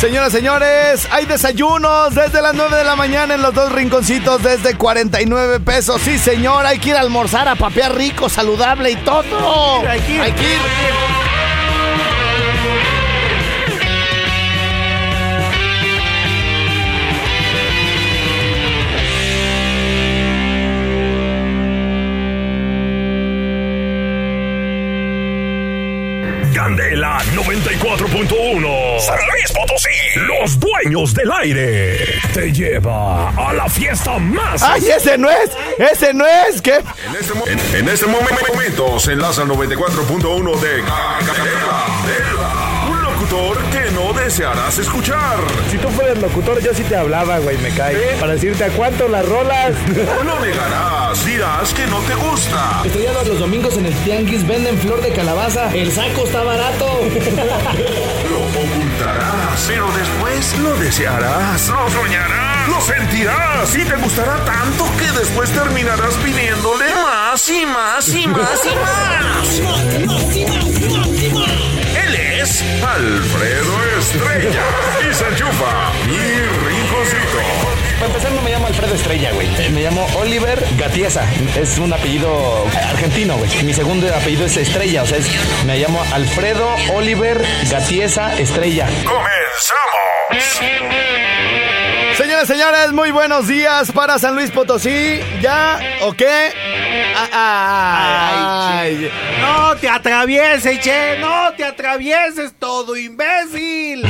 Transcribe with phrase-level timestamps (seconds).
[0.00, 4.76] Señoras, señores, hay desayunos desde las 9 de la mañana en los dos rinconcitos desde
[4.76, 6.02] 49 pesos.
[6.02, 9.88] Sí, señor, hay que ir a almorzar, a papear rico, saludable y todo.
[9.88, 10.20] Hay que ir.
[10.20, 11.25] Hay que ir.
[30.88, 31.98] Dueños del aire.
[32.32, 34.62] Te lleva a la fiesta más.
[34.62, 35.50] ¡Ay, ese no es!
[35.78, 36.62] ¡Ese no es!
[36.62, 36.74] ¿Qué?
[36.76, 40.82] En este, mo- en- en este momen- momento se enlaza el 94.1 de.
[42.88, 45.38] Un locutor que no desearás escuchar.
[45.72, 47.96] Si tú fueras locutor, yo sí te hablaba, güey, me cae.
[48.20, 49.72] Para decirte a cuánto las rolas.
[50.16, 51.24] No lo negarás.
[51.26, 52.82] Dirás que no te gusta.
[52.84, 55.74] Estrellados los domingos en el Tianguis venden flor de calabaza.
[55.74, 56.86] El saco está barato.
[58.30, 58.85] Lo
[59.66, 66.14] pero después lo desearás, lo soñarás, lo sentirás y te gustará tanto que después terminarás
[66.14, 69.60] pidiéndole más y más y más y más.
[72.04, 74.64] Él es Alfredo Estrella
[75.08, 76.18] y se enchufa mi
[76.66, 77.85] rinconcito.
[77.96, 79.46] Para empezar, no me llamo Alfredo Estrella, güey.
[79.58, 81.24] Eh, Me llamo Oliver Gatiesa.
[81.58, 83.50] Es un apellido argentino, güey.
[83.62, 85.02] Mi segundo apellido es Estrella.
[85.02, 85.30] O sea, es-
[85.64, 88.86] me llamo Alfredo Oliver Gatiesa Estrella.
[89.04, 90.76] ¡Comenzamos!
[92.18, 95.20] Señoras, señores, muy buenos días para San Luis Potosí.
[95.40, 95.78] ¿Ya?
[96.02, 96.52] ¿O qué?
[97.32, 99.10] Ah, ay.
[99.40, 101.16] No te atravieses, che.
[101.18, 104.02] No te atravieses, todo imbécil.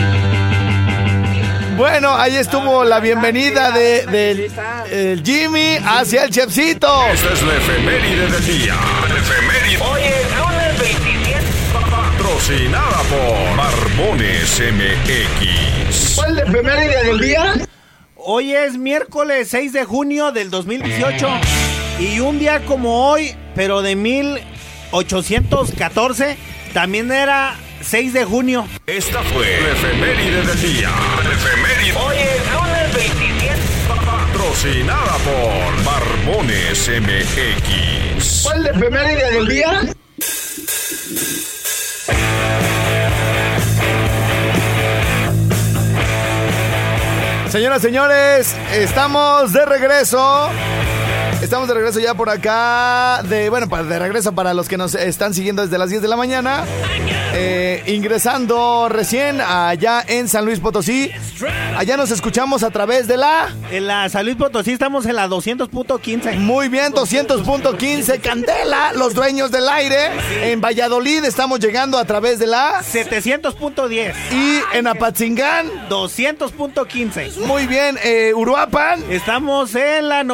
[1.76, 4.50] Bueno, ahí estuvo la bienvenida de, del
[4.90, 6.88] el Jimmy hacia el Chefcito.
[7.12, 8.76] Esta es la efeméride del día.
[9.04, 9.82] Efeméride.
[9.82, 11.38] Oye, lunes 27.
[11.90, 16.14] Patrocinada por Barbones MX.
[16.16, 17.52] ¿Cuál es la efeméride del día?
[18.16, 21.28] Hoy es miércoles 6 de junio del 2018.
[22.00, 26.38] Y un día como hoy, pero de 1814,
[26.72, 28.66] también era 6 de junio.
[28.86, 30.88] Esta fue la efeméride del día.
[31.22, 31.65] La efeméride.
[34.56, 34.86] Oye, lunes 27.
[34.86, 38.42] Patrocinada por Barbones MX.
[38.42, 39.82] ¿Cuál es la efeméride del día?
[47.50, 50.50] Señoras, señores, estamos de regreso.
[51.46, 53.22] Estamos de regreso ya por acá.
[53.22, 56.16] De, bueno, de regreso para los que nos están siguiendo desde las 10 de la
[56.16, 56.64] mañana.
[57.34, 61.12] Eh, ingresando recién allá en San Luis Potosí.
[61.76, 63.54] Allá nos escuchamos a través de la.
[63.70, 66.36] En la San Luis Potosí estamos en la 200.15.
[66.38, 70.10] Muy bien, 200.15 Candela, los dueños del aire.
[70.50, 72.82] En Valladolid estamos llegando a través de la.
[72.82, 74.14] 700.10.
[74.32, 75.70] Y en Apatzingán.
[75.88, 77.46] 200.15.
[77.46, 79.04] Muy bien, eh, Uruapan.
[79.10, 80.24] Estamos en la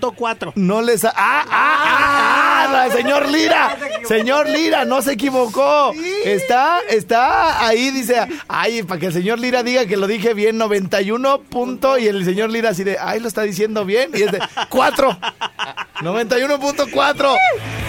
[0.00, 0.52] 91.4.
[0.56, 1.04] No les...
[1.04, 2.84] ha- ¡Ah, ah, ah!
[2.86, 3.76] ah, Señor Lira,
[4.08, 5.92] señor Lira, no se equivocó.
[6.24, 10.58] Está, está ahí, dice, ay, para que el señor Lira diga que lo dije bien,
[10.58, 14.32] 91 punto, y el señor Lira así de, ay, lo está diciendo bien, y es
[14.32, 15.18] de 4.
[16.00, 17.36] 91.4.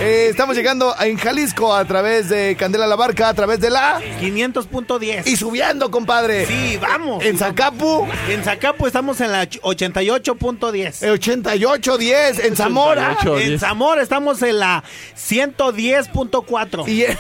[0.02, 4.00] Eh, estamos llegando en Jalisco a través de Candela La Barca, a través de la...
[4.22, 5.26] 500.10.
[5.26, 6.46] Y subiendo, compadre.
[6.46, 7.24] Sí, vamos.
[7.24, 11.02] En Zacapu, En Zacapu estamos en la 88.10.
[11.02, 12.46] eh, 88.10.
[12.46, 13.18] En Zamora.
[13.24, 14.84] En Zamora estamos en la
[15.18, 16.88] 110.4.
[16.88, 17.18] Y en,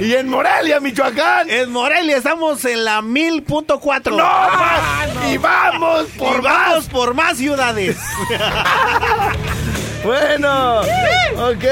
[0.08, 1.48] y en Morelia, Michoacán.
[1.50, 4.10] En Morelia estamos en la 1000.4.
[4.10, 5.30] ¡No más!
[5.32, 6.52] Y vamos por Por más.
[6.68, 7.96] vamos por más ciudades.
[10.02, 11.64] Bueno, ok.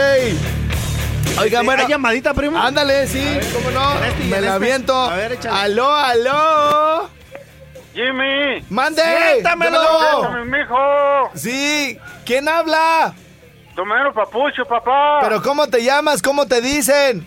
[1.41, 1.83] Oigan, bueno.
[1.83, 2.59] ¿Hay llamadita, primo?
[2.59, 3.95] Ándale, sí, cómo no.
[4.05, 4.49] este Me en la este.
[4.51, 4.95] aviento.
[4.95, 5.57] A ver, échale.
[5.59, 7.09] Aló, aló.
[7.95, 8.63] Jimmy.
[8.69, 9.03] Mande.
[9.03, 9.81] Siéntamelo.
[10.21, 11.31] Siéntame, mijo.
[11.35, 13.15] Sí, ¿quién habla?
[13.75, 15.21] Tomero Papucho, papá.
[15.23, 16.21] Pero ¿cómo te llamas?
[16.21, 17.27] ¿Cómo te dicen?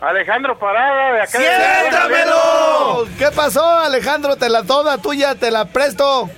[0.00, 3.06] Alejandro Parada, de acá de- ¡Siéntamelo!
[3.18, 4.36] ¿Qué pasó, Alejandro?
[4.36, 6.28] Te la toda tuya, te la presto.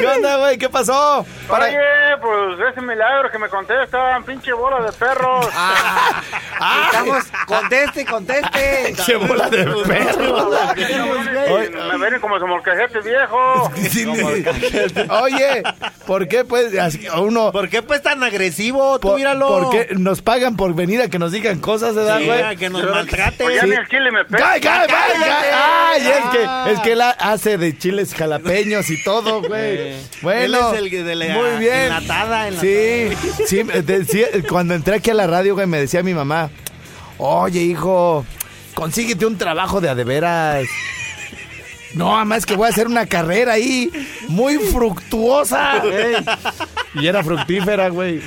[0.00, 0.58] ¿Qué onda, güey?
[0.58, 1.24] ¿Qué pasó?
[1.48, 1.78] Para- Oye,
[2.20, 5.46] pues ese milagro que me contestan, pinche bola de perros.
[6.60, 8.94] Ah, Estamos, conteste, conteste.
[9.06, 10.50] ¡Qué bola de perro!
[11.54, 13.70] Oye, me ven como su molcajete viejo.
[13.90, 14.06] Sí,
[15.10, 15.62] Oye,
[16.06, 17.52] ¿por qué pues así, uno...
[17.52, 18.98] ¿Por qué pues tan agresivo?
[18.98, 19.48] Tú por, míralo.
[19.48, 22.56] ¿Por qué nos pagan por venir a que nos digan cosas, ¿verdad, Sí, güey?
[22.56, 23.44] que nos maltrate.
[23.44, 23.68] Pues ya Sí.
[23.70, 24.50] ni el chile me pega.
[24.52, 25.20] ¡Ay, ay, ay, ay!
[25.20, 25.48] ¡Cállate!
[25.54, 26.08] ¡Ay!
[26.08, 26.30] Es Ah.
[26.66, 29.94] que, es que hace de chiles jalapeños y todo, güey.
[30.22, 31.74] Bueno, Él es el de la muy bien.
[31.74, 32.60] enlatada, enlatada.
[32.60, 33.08] Sí,
[33.46, 36.50] sí, me decía- cuando entré aquí a la radio, güey, me decía mi mamá,
[37.18, 38.24] oye, hijo,
[38.74, 40.64] consíguete un trabajo de a de veras.
[41.98, 43.90] No, además que voy a hacer una carrera ahí
[44.28, 45.80] muy fructuosa.
[45.80, 46.14] güey.
[46.94, 48.20] Y era fructífera, güey.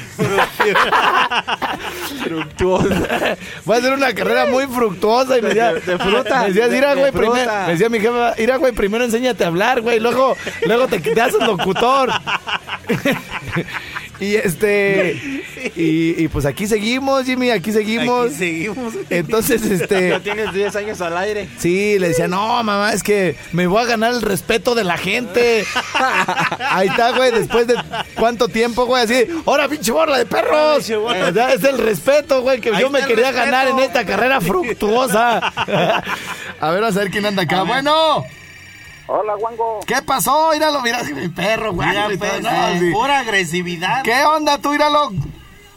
[2.24, 3.38] fructuosa.
[3.66, 6.68] Voy a hacer una carrera muy fructuosa y me decía, De- de fruta, Me decía,
[6.68, 7.64] de- mira, de güey, primero, fruta".
[7.66, 10.36] me decía mi jefa, mira, güey, primero enséñate a hablar, güey, luego,
[10.66, 12.12] luego te, te haces locutor.
[14.22, 15.14] Y este,
[15.76, 18.28] y, y pues aquí seguimos, Jimmy, aquí seguimos.
[18.28, 18.94] Aquí seguimos.
[19.10, 21.50] Entonces, este, Ya tienes 10 años al aire.
[21.58, 24.98] Sí, le decía, no, mamá, es que me voy a ganar el respeto de la
[24.98, 25.66] gente.
[26.70, 27.76] Ahí está, güey, después de
[28.16, 30.88] cuánto tiempo, güey, así, ahora pinche borla de perros.
[30.88, 35.40] Es el respeto, güey, que Ahí yo me quería ganar en esta carrera fructuosa.
[36.60, 37.64] A ver, a ver quién anda acá.
[37.64, 38.24] Bueno,
[39.14, 39.82] Hola, Wango.
[39.86, 40.52] ¿qué pasó?
[40.54, 41.90] Míralo, mira, mi perro, güey.
[41.90, 42.92] Mira, pues, no, sí.
[42.94, 44.04] Pura agresividad.
[44.04, 45.12] ¿Qué onda tú, míralo?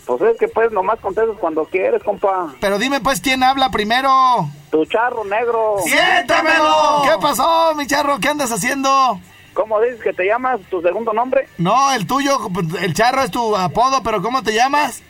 [0.07, 2.55] Pues es que pues nomás contestas cuando quieres, compa.
[2.61, 4.49] Pero dime, pues, ¿quién habla primero?
[4.71, 5.77] Tu charro negro.
[5.85, 7.03] ¡Siéntamelo!
[7.03, 8.21] ¿Qué pasó, mi charro?
[8.21, 9.19] ¿Qué andas haciendo?
[9.53, 10.61] ¿Cómo dices que te llamas?
[10.71, 11.49] ¿Tu segundo nombre?
[11.59, 12.39] No, el tuyo,
[12.81, 15.03] el charro es tu apodo, pero ¿cómo te llamas?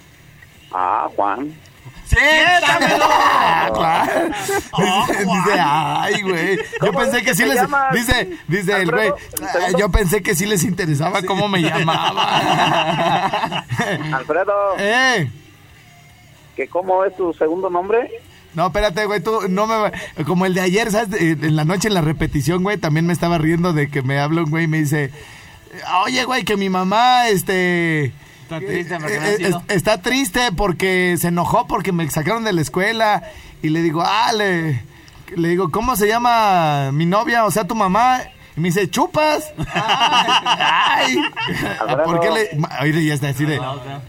[0.72, 1.54] Ah, Juan.
[2.06, 3.04] ¡Siéntamelo!
[4.76, 6.56] Dice, dice, ay, güey.
[6.56, 7.56] Yo ¿Cómo pensé que sí les.
[7.56, 7.92] llamas?
[7.94, 9.08] Dice, dice el güey.
[9.08, 9.78] Alfredo, ¿el segundo?
[9.78, 12.38] Yo pensé que sí les interesaba cómo me llamaba.
[14.12, 15.30] Alfredo, ¡Eh!
[16.56, 18.10] ¿que ¿cómo es tu segundo nombre?
[18.54, 19.90] No, espérate, güey, tú no me...
[20.24, 21.20] Como el de ayer, ¿sabes?
[21.20, 24.20] Eh, En la noche en la repetición, güey, también me estaba riendo de que me
[24.20, 25.10] habla un güey y me dice...
[26.04, 28.12] Oye, güey, que mi mamá, este...
[28.44, 32.60] Está triste porque eh, eh, está triste porque se enojó porque me sacaron de la
[32.60, 33.22] escuela.
[33.62, 34.82] Y le digo, ah, le,
[35.34, 37.46] le digo, ¿cómo se llama mi novia?
[37.46, 38.20] O sea, tu mamá.
[38.54, 39.50] Y me dice, chupas.
[39.74, 41.16] Ay.
[42.04, 42.50] ¿Por qué le.?
[42.82, 43.58] Oye, ya está así de.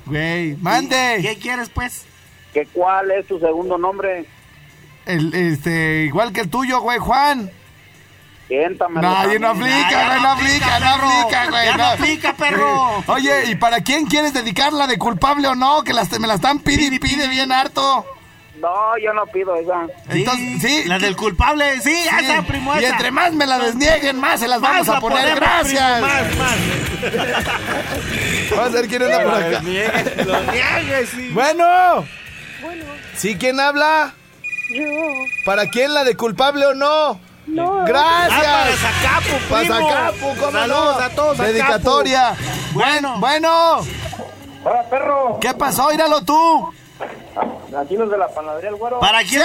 [0.06, 1.20] Güey, mande.
[1.22, 2.06] ¿Qué quieres, pues?
[2.54, 4.26] ¿Que ¿Cuál es tu segundo nombre?
[5.06, 7.50] El, este, igual que el tuyo, güey, Juan.
[8.48, 9.02] Siéntamelo.
[9.02, 11.78] Nadie no aplica, no aplica, no aplica, güey.
[11.78, 13.04] No aplica, perro.
[13.08, 15.84] Oye, ¿y para quién quieres dedicarla de culpable o no?
[15.84, 18.06] Que las, me la están pide y pide bien harto.
[18.62, 19.86] No, yo no pido esa.
[20.10, 20.84] Entonces, sí.
[20.88, 22.94] La del culpable, sí, Sí, esa, primo, y esa.
[22.96, 25.20] entre más me la desnieguen, más se las vamos Más a poner.
[25.22, 26.02] ponemos, Gracias.
[26.02, 26.56] primo, más, más.
[28.52, 29.62] Vamos a ver quién anda por acá.
[29.62, 31.30] Lo niegues, sí.
[31.34, 32.06] Bueno.
[33.16, 34.14] ¿Sí quién habla?
[34.74, 34.84] Yo.
[35.46, 37.20] ¿Para quién la de culpable o no?
[37.48, 37.82] No.
[37.82, 38.32] Ah, Gracias.
[38.32, 39.90] para Zacapu, Para primo.
[39.90, 41.04] Zacapu, ¿cómo Saludos no?
[41.04, 41.52] a todos, Zacapu.
[41.54, 42.36] Dedicatoria.
[42.74, 43.20] Bueno.
[43.20, 43.80] Bueno.
[44.64, 45.38] Hola, perro.
[45.40, 45.92] ¿Qué pasó?
[45.94, 46.74] Íralo tú.
[47.78, 49.00] Aquí los de la panadería El Güero.
[49.00, 49.44] ¿Para quién?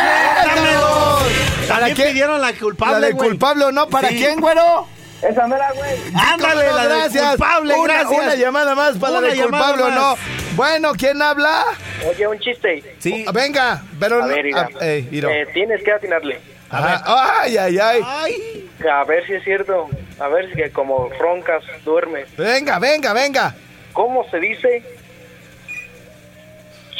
[1.68, 2.08] ¿Para quién?
[2.08, 3.88] pidieron la culpable, ¿La de culpable o no?
[3.88, 4.16] ¿Para Sí.
[4.18, 4.86] quién, güero?
[5.20, 5.90] Esa mera, güey.
[6.14, 6.84] Ándale, ¿Cómo no?
[6.88, 8.22] la de culpable, una, gracias.
[8.22, 10.16] Una llamada más para Una la de culpable o no.
[10.54, 11.64] Bueno, ¿quién habla?
[12.08, 12.96] Oye, un chiste.
[12.98, 13.26] Sí.
[13.32, 14.28] Venga, pero A no.
[14.28, 14.68] ver, Ira.
[14.80, 15.28] ah, Iro.
[15.28, 16.40] Eh, tienes que atinarle.
[16.70, 18.00] Ay, ay, ay.
[18.04, 19.88] Ay, A ver si es cierto.
[20.20, 22.34] A ver si que como roncas, duermes.
[22.36, 23.54] Venga, venga, venga.
[23.92, 24.82] ¿Cómo se dice?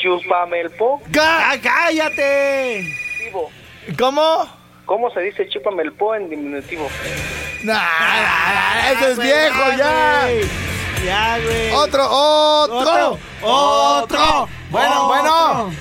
[0.03, 1.01] Chúpame el po.
[1.21, 2.85] Ah, cállate.
[3.99, 4.49] ¿Cómo?
[4.87, 6.89] ¿Cómo se dice chúpame el po en diminutivo?
[7.63, 10.23] Nah, nah, eso es güey, viejo ya.
[10.25, 10.49] güey.
[11.05, 11.71] Ya, güey.
[11.73, 15.07] Otro, otro, Otro, otro, Bueno, otro.
[15.07, 15.73] bueno.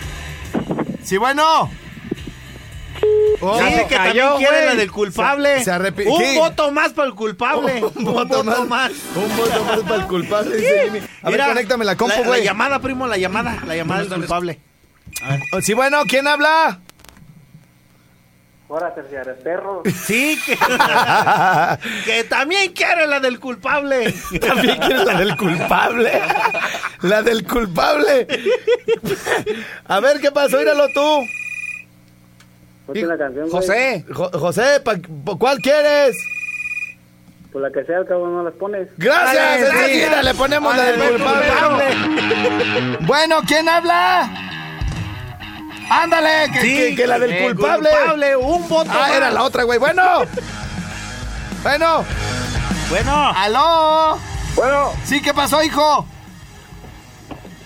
[1.03, 1.71] Sí, bueno.
[3.41, 5.59] Oh, Sí, que también quiere la del culpable.
[5.59, 6.37] Se- se arrepi- Un ¿Qué?
[6.37, 7.83] voto más para el culpable.
[7.95, 8.91] Un voto más.
[9.15, 10.99] Un voto más para el culpable, dice Jimmy.
[11.23, 12.43] A ver, conéctame la compu, La güey.
[12.43, 13.57] llamada, primo, la llamada.
[13.65, 14.59] La llamada del culpable.
[15.53, 16.79] Oh, Sí, bueno, ¿quién habla?
[18.69, 19.81] Ahora terciar perro.
[20.05, 20.55] Sí, que,
[22.05, 24.13] que también quiere la del culpable.
[24.39, 26.21] También quieres la del culpable.
[27.01, 28.27] La del culpable.
[29.87, 31.25] A ver qué pasó, míralo tú.
[32.93, 33.51] Ponte la canción, güey.
[33.51, 34.05] José.
[34.11, 36.15] Jo- José, pa- pa- ¿cuál quieres?
[37.53, 38.87] Por la que sea, al cabo no las pones.
[38.97, 42.97] Gracias, enseguida le ponemos la del culpable.
[43.01, 44.29] Bueno, ¿quién habla?
[45.89, 47.89] Ándale, que, Sí, que- que la del el culpable.
[47.89, 49.11] culpable, un voto Ah, más.
[49.11, 49.79] era la otra, güey.
[49.79, 50.03] Bueno.
[51.63, 52.05] Bueno,
[52.89, 54.17] Bueno, aló.
[54.55, 56.05] Bueno, Sí, ¿qué pasó, hijo?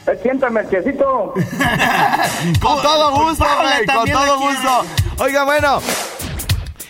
[0.08, 1.34] eh, siéntame, quesito.
[2.62, 4.86] Con todo gusto, güey, con todo gusto.
[5.24, 5.82] Oiga, bueno.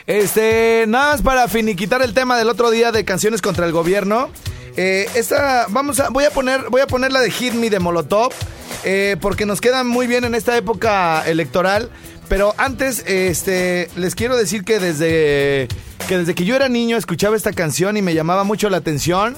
[0.07, 4.31] Este, nada más para finiquitar el tema del otro día de canciones contra el gobierno.
[4.75, 7.77] Eh, esta, vamos a, voy a poner, voy a poner la de Hit Me de
[7.77, 8.31] Molotov,
[8.85, 11.91] eh, porque nos queda muy bien en esta época electoral.
[12.27, 15.67] Pero antes, este, les quiero decir que desde
[16.07, 19.37] que desde que yo era niño escuchaba esta canción y me llamaba mucho la atención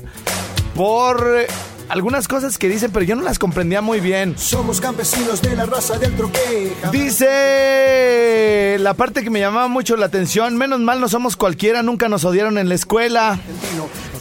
[0.73, 1.45] por
[1.89, 4.35] algunas cosas que dicen, pero yo no las comprendía muy bien.
[4.37, 6.73] Somos campesinos de la raza del troque.
[6.91, 12.09] Dice la parte que me llamaba mucho la atención, menos mal no somos cualquiera, nunca
[12.09, 13.39] nos odiaron en la escuela.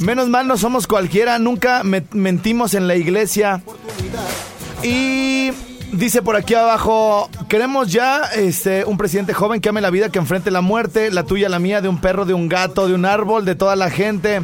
[0.01, 3.63] Menos mal no somos cualquiera, nunca me- mentimos en la iglesia.
[4.83, 5.51] Y
[5.97, 10.19] dice por aquí abajo, queremos ya este, un presidente joven que ame la vida, que
[10.19, 13.05] enfrente la muerte, la tuya, la mía, de un perro, de un gato, de un
[13.05, 14.43] árbol, de toda la gente.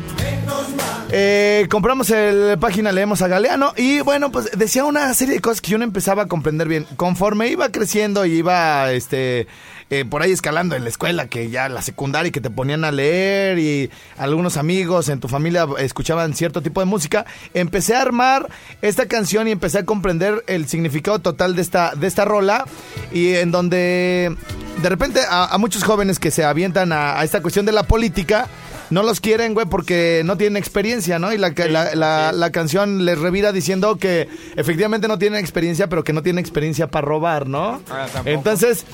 [1.12, 5.60] Eh, compramos el página Leemos a Galeano y bueno, pues decía una serie de cosas
[5.60, 6.86] que yo no empezaba a comprender bien.
[6.96, 9.48] Conforme iba creciendo y iba este
[9.90, 12.92] eh, por ahí escalando en la escuela, que ya la secundaria que te ponían a
[12.92, 18.48] leer y algunos amigos en tu familia escuchaban cierto tipo de música, empecé a armar
[18.82, 22.66] esta canción y empecé a comprender el significado total de esta, de esta rola
[23.12, 24.36] y en donde
[24.80, 28.48] de repente a, muchos jóvenes que se avientan a esta cuestión de la política,
[28.90, 31.32] no los quieren, güey, porque no tienen experiencia, ¿no?
[31.32, 35.88] Y la, ca- la, la- la canción les revira diciendo que efectivamente no tienen experiencia,
[35.88, 37.80] pero que no tienen experiencia para robar, ¿no?
[38.26, 38.84] Entonces,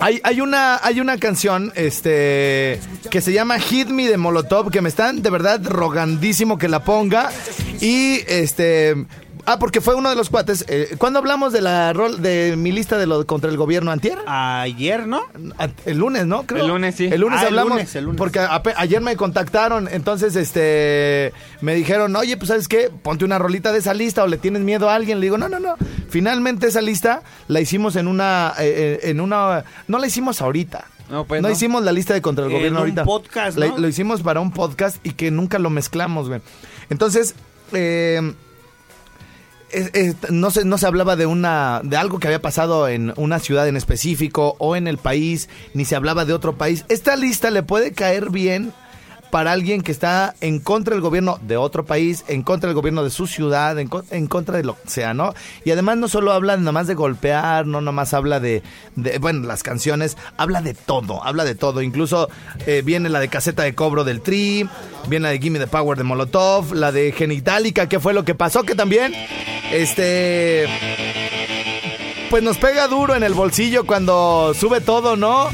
[0.00, 4.80] hay, hay, una, hay una canción este, que se llama Hit Me de Molotov, que
[4.80, 7.30] me están de verdad rogandísimo que la ponga.
[7.80, 9.06] Y este...
[9.44, 10.64] Ah, porque fue uno de los cuates.
[10.68, 14.18] Eh, ¿Cuándo hablamos de la rol de mi lista de lo contra el gobierno antier?
[14.26, 15.20] ayer, ¿no?
[15.58, 16.44] A- El lunes, ¿no?
[16.46, 16.62] Creo.
[16.62, 17.06] El lunes, sí.
[17.10, 17.72] El lunes Ah, el hablamos.
[17.72, 18.18] lunes, el lunes.
[18.18, 23.72] Porque ayer me contactaron, entonces este me dijeron, oye, pues sabes qué, ponte una rolita
[23.72, 25.18] de esa lista o le tienes miedo a alguien.
[25.18, 25.74] Le digo, no, no, no.
[26.08, 30.86] Finalmente esa lista la hicimos en una, eh, eh, en una, no la hicimos ahorita.
[31.10, 31.52] No, pues no, no.
[31.52, 33.04] hicimos la lista de contra el En gobierno un ahorita.
[33.04, 33.78] podcast, La- ¿no?
[33.78, 36.40] lo hicimos para un podcast y que nunca lo mezclamos, güey.
[36.90, 37.34] Entonces,
[37.72, 38.34] eh,
[40.30, 43.66] no se no se hablaba de una de algo que había pasado en una ciudad
[43.68, 47.62] en específico o en el país ni se hablaba de otro país esta lista le
[47.62, 48.72] puede caer bien
[49.30, 53.02] para alguien que está en contra del gobierno de otro país, en contra del gobierno
[53.02, 55.32] de su ciudad, en, en contra de lo que sea, ¿no?
[55.64, 58.62] Y además no solo habla nada más de golpear, no nomás habla de,
[58.94, 61.80] de- bueno, las canciones, habla de todo, habla de todo.
[61.80, 62.28] Incluso
[62.66, 64.68] eh, viene la de caseta de cobro del Tri,
[65.08, 68.34] viene la de Gimme the Power de Molotov, la de Genitalica, que fue lo que
[68.34, 69.14] pasó, que también,
[69.72, 70.66] este
[72.32, 75.50] pues nos pega duro en el bolsillo cuando sube todo, ¿no?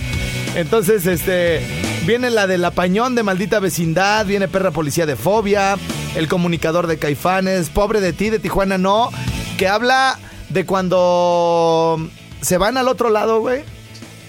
[0.54, 1.60] Entonces, este,
[2.06, 5.76] viene la del apañón de maldita vecindad, viene perra policía de fobia,
[6.14, 9.10] el comunicador de caifanes, pobre de ti, de Tijuana no,
[9.56, 10.20] que habla
[10.50, 11.98] de cuando
[12.40, 13.64] se van al otro lado, güey,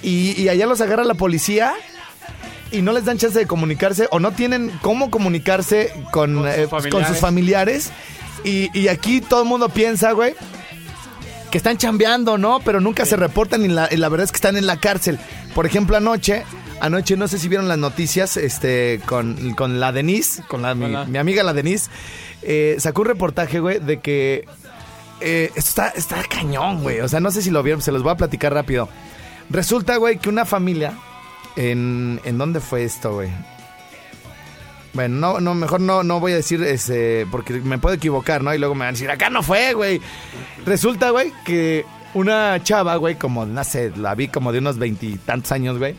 [0.02, 1.74] y, y allá los agarra la policía.
[2.72, 6.86] Y no les dan chance de comunicarse o no tienen cómo comunicarse con, Con sus
[6.86, 7.92] eh, con sus familiares.
[8.44, 10.34] Y, y aquí todo el mundo piensa, güey,
[11.52, 12.60] que están chambeando, ¿no?
[12.62, 15.20] Pero nunca se reportan y la, y la verdad es que están en la cárcel.
[15.54, 16.44] Por ejemplo, anoche,
[16.80, 21.18] anoche no sé si vieron las noticias, este, con, con la Denise, con la, mi
[21.18, 21.90] amiga la Denise,
[22.42, 24.46] eh, sacó un reportaje, güey, de que
[25.22, 27.02] eh, esto está, está cañón, güey.
[27.02, 28.88] O sea, no sé si lo vieron, se los voy a platicar rápido.
[29.50, 30.94] Resulta, güey, que una familia,
[31.56, 33.30] en, ¿en dónde fue esto, güey?
[34.94, 38.54] Bueno, no, no, mejor no, no voy a decir ese, porque me puedo equivocar, ¿no?
[38.54, 40.02] Y luego me van a decir, acá no fue, güey.
[40.66, 45.52] Resulta, güey, que una chava, güey, como, no sé, la vi como de unos veintitantos
[45.52, 45.96] años, güey.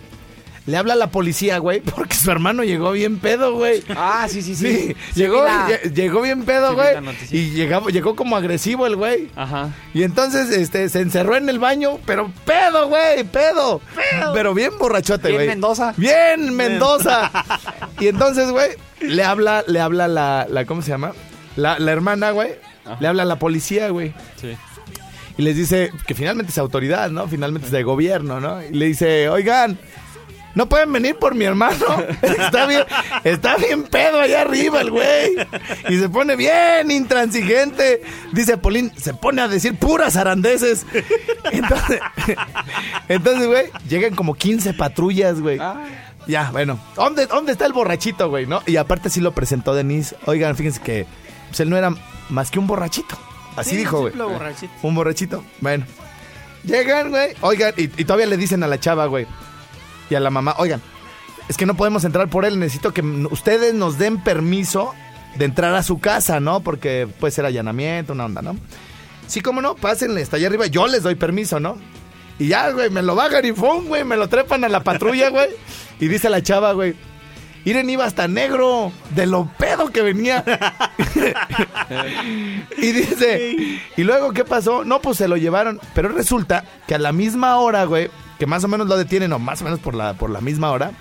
[0.67, 3.83] Le habla a la policía, güey, porque su hermano llegó bien pedo, güey.
[3.97, 4.67] Ah, sí, sí, sí.
[4.67, 5.45] Sí, Sí, llegó,
[5.95, 7.15] llegó bien pedo, Sí, güey.
[7.31, 9.31] y llegó, llegó como agresivo el güey.
[9.37, 9.71] Ajá.
[9.95, 13.81] Y entonces este, se encerró en el baño, pero pedo, güey, pedo.
[14.35, 15.49] Pero bien borrachote, Bien güey.
[15.49, 15.95] Mendoza.
[15.97, 17.31] Bien Mendoza.
[18.01, 21.13] y entonces, güey, le habla, le habla la, la ¿cómo se llama?
[21.57, 22.51] La, la hermana, güey.
[22.99, 24.13] Le habla a la policía, güey.
[24.41, 24.57] Sí.
[25.39, 27.29] Y les dice que finalmente es autoridad, ¿no?
[27.29, 28.63] Finalmente es de gobierno, ¿no?
[28.63, 29.79] Y le dice, oigan,
[30.55, 31.87] no pueden venir por mi hermano.
[32.23, 32.83] Está bien,
[33.25, 35.37] está bien pedo allá arriba el güey.
[35.89, 38.03] Y se pone bien intransigente.
[38.33, 40.85] Dice Polín, se pone a decir puras arandeses.
[41.53, 42.01] Entonces,
[43.09, 45.59] entonces, güey, llegan como 15 patrullas, güey.
[46.27, 46.79] Ya, bueno.
[46.95, 48.47] ¿Dónde, ¿Dónde está el borrachito, güey?
[48.47, 48.63] ¿No?
[48.67, 50.17] Y aparte sí lo presentó Denise.
[50.27, 51.07] Oigan, fíjense que
[51.49, 51.93] pues, él no era
[52.29, 53.19] más que un borrachito.
[53.57, 54.15] Así Sí, dijo, güey.
[54.15, 54.73] borrachito.
[54.83, 55.45] Un borrachito.
[55.61, 55.87] Bueno.
[56.65, 57.35] Llegan, güey.
[57.41, 59.27] Oigan, y, y todavía le dicen a la chava, güey.
[60.09, 60.81] Y a la mamá, oigan,
[61.49, 62.59] es que no podemos entrar por él.
[62.59, 64.95] Necesito que ustedes nos den permiso
[65.37, 66.61] de entrar a su casa, ¿no?
[66.61, 68.57] Porque puede ser allanamiento, una onda, ¿no?
[69.27, 70.67] Sí, cómo no, pásenle, está allá arriba.
[70.67, 71.77] Yo les doy permiso, ¿no?
[72.41, 73.87] Y ya, güey, me lo bajan y ¡fum!
[73.87, 75.49] güey, me lo trepan a la patrulla, güey.
[76.01, 76.97] Y dice la chava, güey,
[77.65, 80.43] Iren iba hasta negro de lo pedo que venía.
[82.79, 84.85] y dice, ¿y luego qué pasó?
[84.85, 85.79] No, pues se lo llevaron.
[85.95, 89.39] Pero resulta que a la misma hora, güey, que más o menos lo detienen, o
[89.39, 90.93] más o menos por la, por la misma hora,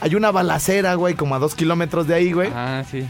[0.00, 2.50] hay una balacera, güey, como a dos kilómetros de ahí, güey.
[2.54, 3.06] Ah, sí.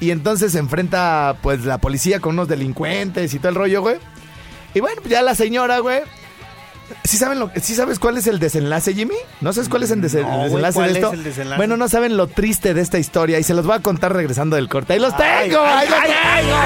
[0.00, 3.96] Y entonces se enfrenta, pues, la policía con unos delincuentes y todo el rollo, güey.
[4.74, 6.00] Y bueno, ya la señora, güey.
[7.04, 9.14] ¿Sí, saben lo, ¿Sí sabes cuál es el desenlace, Jimmy?
[9.40, 11.14] ¿No sabes cuál es el, desen- No, el güey, desenlace ¿cuál de es esto?
[11.14, 11.56] el desenlace?
[11.58, 14.56] Bueno, no saben lo triste de esta historia y se los voy a contar regresando
[14.56, 14.92] del corte.
[14.94, 15.62] ¡Ahí los Ay, tengo!
[15.64, 16.56] ¡Ahí los tengo!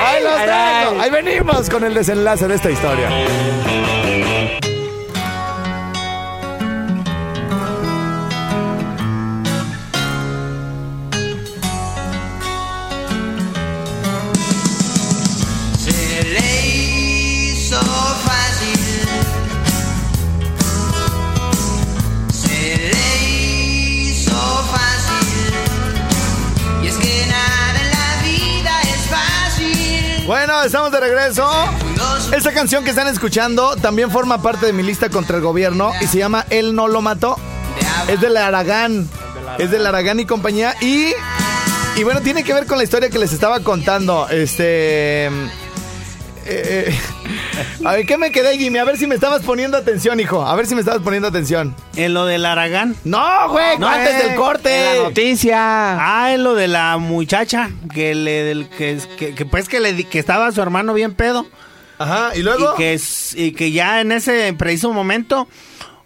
[0.00, 1.02] ¡Ahí los tengo!
[1.02, 3.08] Ahí venimos con el desenlace de esta historia.
[30.64, 31.46] Estamos de regreso.
[32.34, 36.06] Esta canción que están escuchando también forma parte de mi lista contra el gobierno y
[36.06, 37.36] se llama Él no lo mató.
[38.08, 39.08] Es del Aragán.
[39.58, 40.74] Es del Aragán y compañía.
[40.80, 41.12] Y,
[41.96, 44.28] y bueno, tiene que ver con la historia que les estaba contando.
[44.28, 45.30] Este.
[46.46, 46.98] Eh,
[47.84, 48.78] a ver, ¿qué me quedé, Jimmy?
[48.78, 50.44] A ver si me estabas poniendo atención, hijo.
[50.44, 51.74] A ver si me estabas poniendo atención.
[51.96, 52.94] En lo del Aragán.
[53.04, 54.94] No, güey, No, antes eh, del corte.
[54.96, 55.56] La noticia.
[55.60, 59.92] Ah, en lo de la muchacha que le del que, que, que, pues que le
[59.92, 61.46] di- que estaba su hermano bien pedo
[61.98, 62.74] Ajá, y luego.
[62.74, 63.00] y que
[63.36, 65.46] y que ya en ese preciso momento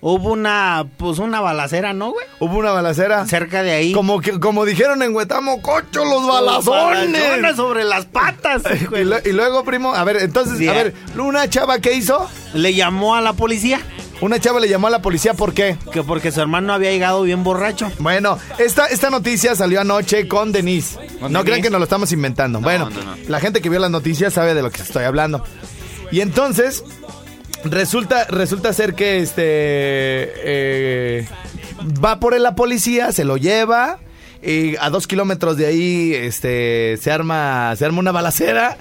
[0.01, 2.27] hubo una pues una balacera, ¿no, güey?
[2.41, 3.27] Hubo una balacera.
[3.27, 3.93] Cerca de ahí.
[3.93, 7.13] Como, que, como dijeron en Huetamo, cocho, los Los balazones.
[7.13, 8.63] balazones sobre las patas.
[8.99, 12.29] Y, lo- y luego, primo, a ver, entonces, a ver, una chava, ¿qué hizo?
[12.55, 13.81] Le llamó a la policía
[14.21, 15.77] Una chava le llamó a la policía, ¿por qué?
[15.93, 17.91] que porque su hermano había llegado bien borracho.
[17.99, 20.97] Bueno, esta, esta noticia salió anoche con Denise.
[21.21, 21.45] Con no Denise.
[21.45, 22.61] crean que nos lo estamos inventando.
[22.61, 23.17] bueno, no, no.
[23.29, 25.45] la gente que vio las noticias sabe de lo que estoy hablando.
[26.11, 26.83] Y entonces,
[27.65, 31.29] resulta, resulta ser que este eh,
[32.05, 33.99] va por él la policía, se lo lleva.
[34.41, 38.79] Y a dos kilómetros de ahí, este, se arma, se arma una balacera.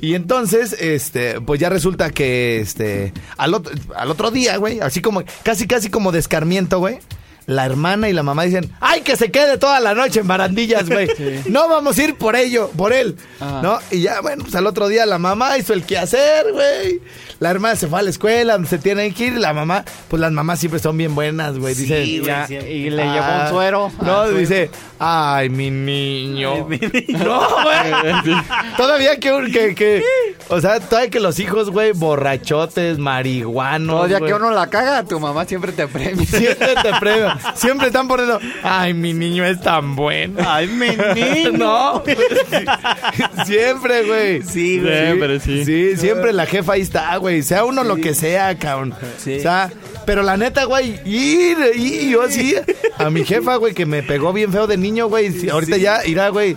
[0.00, 5.00] Y entonces, este, pues ya resulta que, este, al otro, al otro día, güey, así
[5.00, 6.98] como, casi, casi como de escarmiento, güey.
[7.46, 10.88] La hermana y la mamá dicen, ¡ay, que se quede toda la noche en barandillas,
[10.88, 11.08] güey!
[11.48, 13.60] No vamos a ir por ello, por él, Ajá.
[13.62, 13.78] ¿no?
[13.92, 17.00] Y ya, bueno, pues al otro día la mamá hizo el quehacer, güey.
[17.38, 19.34] La hermana se fue a la escuela, se tiene que ir.
[19.38, 21.74] La mamá, pues las mamás siempre son bien buenas, güey.
[21.74, 22.54] Dice, Sí, Ya, sí.
[22.54, 23.92] y le Ah, llevó un suero.
[24.00, 26.52] No, Ah, dice, ay, mi niño.
[26.54, 27.18] Ay, mi niño.
[27.24, 28.36] No, güey.
[28.76, 30.02] todavía que, que, que,
[30.48, 33.94] o sea, todavía que los hijos, güey, borrachotes, marihuanos.
[33.96, 34.30] Todo día güey.
[34.30, 36.24] que uno la caga, tu mamá siempre te premia.
[36.26, 37.35] Siempre te premio.
[37.54, 40.38] Siempre están poniendo, ay, mi niño es tan bueno.
[40.46, 41.52] Ay, mi niño.
[41.52, 42.02] No.
[43.44, 44.42] Siempre, güey.
[44.42, 45.06] Sí, güey.
[45.06, 45.64] Siempre, sí.
[45.64, 47.42] Sí, siempre la jefa ahí está, güey.
[47.42, 48.94] Sea uno lo que sea, cabrón.
[49.18, 49.36] Sí.
[49.38, 49.70] O sea,
[50.04, 52.54] pero la neta, güey, y, y yo sí,
[52.98, 55.32] a mi jefa, güey, que me pegó bien feo de niño, güey.
[55.32, 56.56] sí, Ahorita ya irá, güey.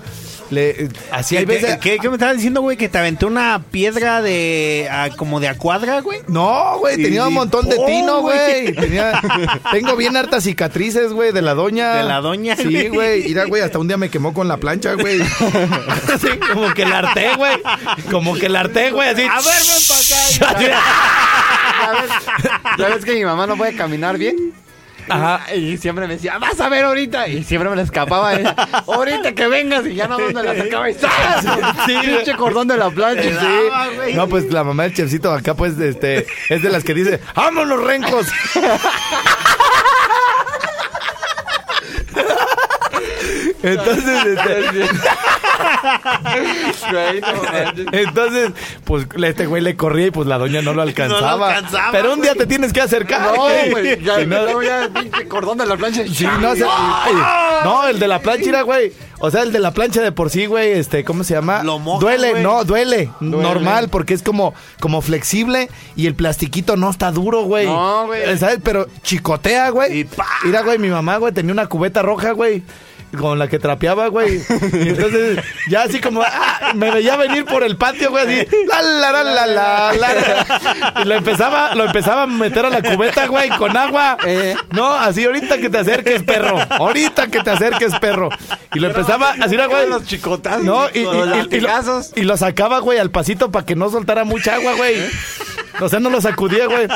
[0.49, 1.77] Le, así hay ¿Qué, veces.
[1.79, 2.75] qué- qué me estabas diciendo, güey?
[2.75, 4.89] Que te aventé una piedra de.
[5.15, 6.21] como de a cuadra, güey.
[6.27, 8.73] No, güey, tenía un Y- montón de ¡Oh, tino, güey!
[8.79, 9.21] Tenía,
[9.71, 11.95] tengo bien hartas cicatrices, güey, de la doña.
[11.95, 13.23] De la doña, Sí, güey.
[13.25, 15.21] Mira, güey, hasta un día me quemó con la plancha, güey.
[16.13, 17.53] Así, como que la harté, güey.
[18.09, 19.21] Como que la harté, güey, así.
[19.23, 20.79] A ver, ven para acá.
[21.79, 22.11] ¿Ya ves,
[22.77, 24.53] ya ves que mi mamá no puede caminar bien?
[25.09, 25.41] Ajá.
[25.55, 27.27] Y siempre me decía, vas a ver ahorita.
[27.27, 28.35] Y siempre me la escapaba.
[28.35, 28.43] ¿eh?
[28.87, 29.85] Ahorita que vengas.
[29.85, 31.45] Y ya no me la sacaba y ¡zas!
[31.85, 33.23] Sí, Pinche cordón de la plancha.
[33.23, 34.15] Sí.
[34.15, 37.83] No, pues la mamá del chefcito acá, pues, este, es de las que dice, ¡vámonos,
[37.83, 38.27] rencos!
[43.61, 44.85] Entonces, este,
[46.91, 47.85] Güey, no manches.
[47.91, 48.51] Entonces,
[48.85, 51.55] pues este güey le corría y pues la doña no lo alcanzaba.
[51.55, 53.21] alcanzaba, Pero un día te tienes que acercar.
[53.35, 53.71] No, güey.
[53.71, 54.03] güey.
[54.03, 56.03] Ya, Si no- luego ya el pinche cordón de la plancha.
[56.07, 57.13] Sí, no, se- ay,
[57.63, 58.91] no, el de la plancha, era, güey.
[59.21, 61.61] O sea, el de la plancha de por sí, güey, este, ¿cómo se llama?
[61.63, 62.43] Lo mojas, duele, güey.
[62.43, 67.65] no, duele, Normal, porque es como, como flexible y el plastiquito no está duro, güey.
[67.65, 68.37] No, güey.
[68.37, 68.59] ¿Sabes?
[68.63, 69.99] Pero chicotea, güey.
[69.99, 70.25] Y pa.
[70.45, 72.63] Mira, güey, mi mamá, güey, tenía una cubeta roja, güey.
[73.17, 74.37] Con la que trapeaba, güey.
[74.73, 78.81] Y entonces, ya así como, ah, me veía venir por el patio, güey, así, la,
[78.81, 81.01] la, la, la, la, la.
[81.01, 84.17] Y lo empezaba, lo empezaba a meter a la cubeta, güey, con agua.
[84.25, 84.55] Eh.
[84.71, 86.59] No, así ahorita que te acerques, perro.
[86.69, 88.29] Ahorita que te acerques, perro.
[88.75, 89.89] Y lo empezaba así, era, güey.
[89.89, 90.63] Los chicotazos.
[90.63, 91.69] No, y, y- los y- y lo,
[92.15, 94.95] y lo sacaba, güey, al pasito para que no soltara mucha agua, güey.
[95.81, 96.87] O sea, no lo sacudía, güey.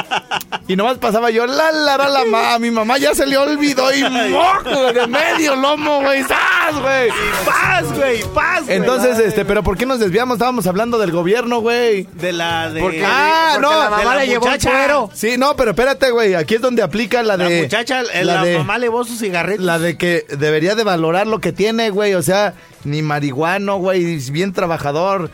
[0.67, 3.93] Y nomás pasaba yo, la, la, la, la, ma, mi mamá ya se le olvidó
[3.93, 7.09] y moco de medio lomo, güey, ¡zas, güey!
[7.45, 8.77] Paz, güey, paz, güey.
[8.77, 10.35] Entonces, este, pero ¿por qué nos desviamos?
[10.35, 12.07] Estábamos hablando del gobierno, güey.
[12.13, 12.79] De la de.
[12.81, 14.69] Porque, Ah, porque no, la mamá de la le llevó un muchacha.
[14.71, 15.09] cuero.
[15.13, 17.61] Sí, no, pero espérate, güey, aquí es donde aplica la La de...
[17.63, 19.65] muchacha, el- la la, de- mamá le llevó sus cigarritos.
[19.65, 22.13] La de que debería de valorar lo que tiene, güey.
[22.13, 22.53] O sea,
[22.85, 24.17] ni marihuano, güey.
[24.31, 25.29] Bien trabajador.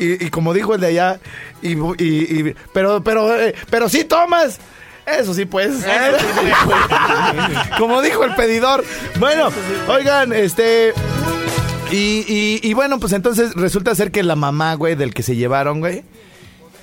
[0.00, 1.20] Y, y como dijo el de allá.
[1.62, 2.04] Y, y-
[2.48, 4.58] y- pero, pero, eh, pero sí tomas.
[5.06, 5.84] Eso sí, pues.
[7.78, 8.84] como dijo el pedidor.
[9.18, 9.48] Bueno,
[9.88, 10.92] oigan, este.
[11.90, 15.36] Y, y- y bueno, pues entonces resulta ser que la mamá, güey, del que se
[15.36, 16.04] llevaron, güey.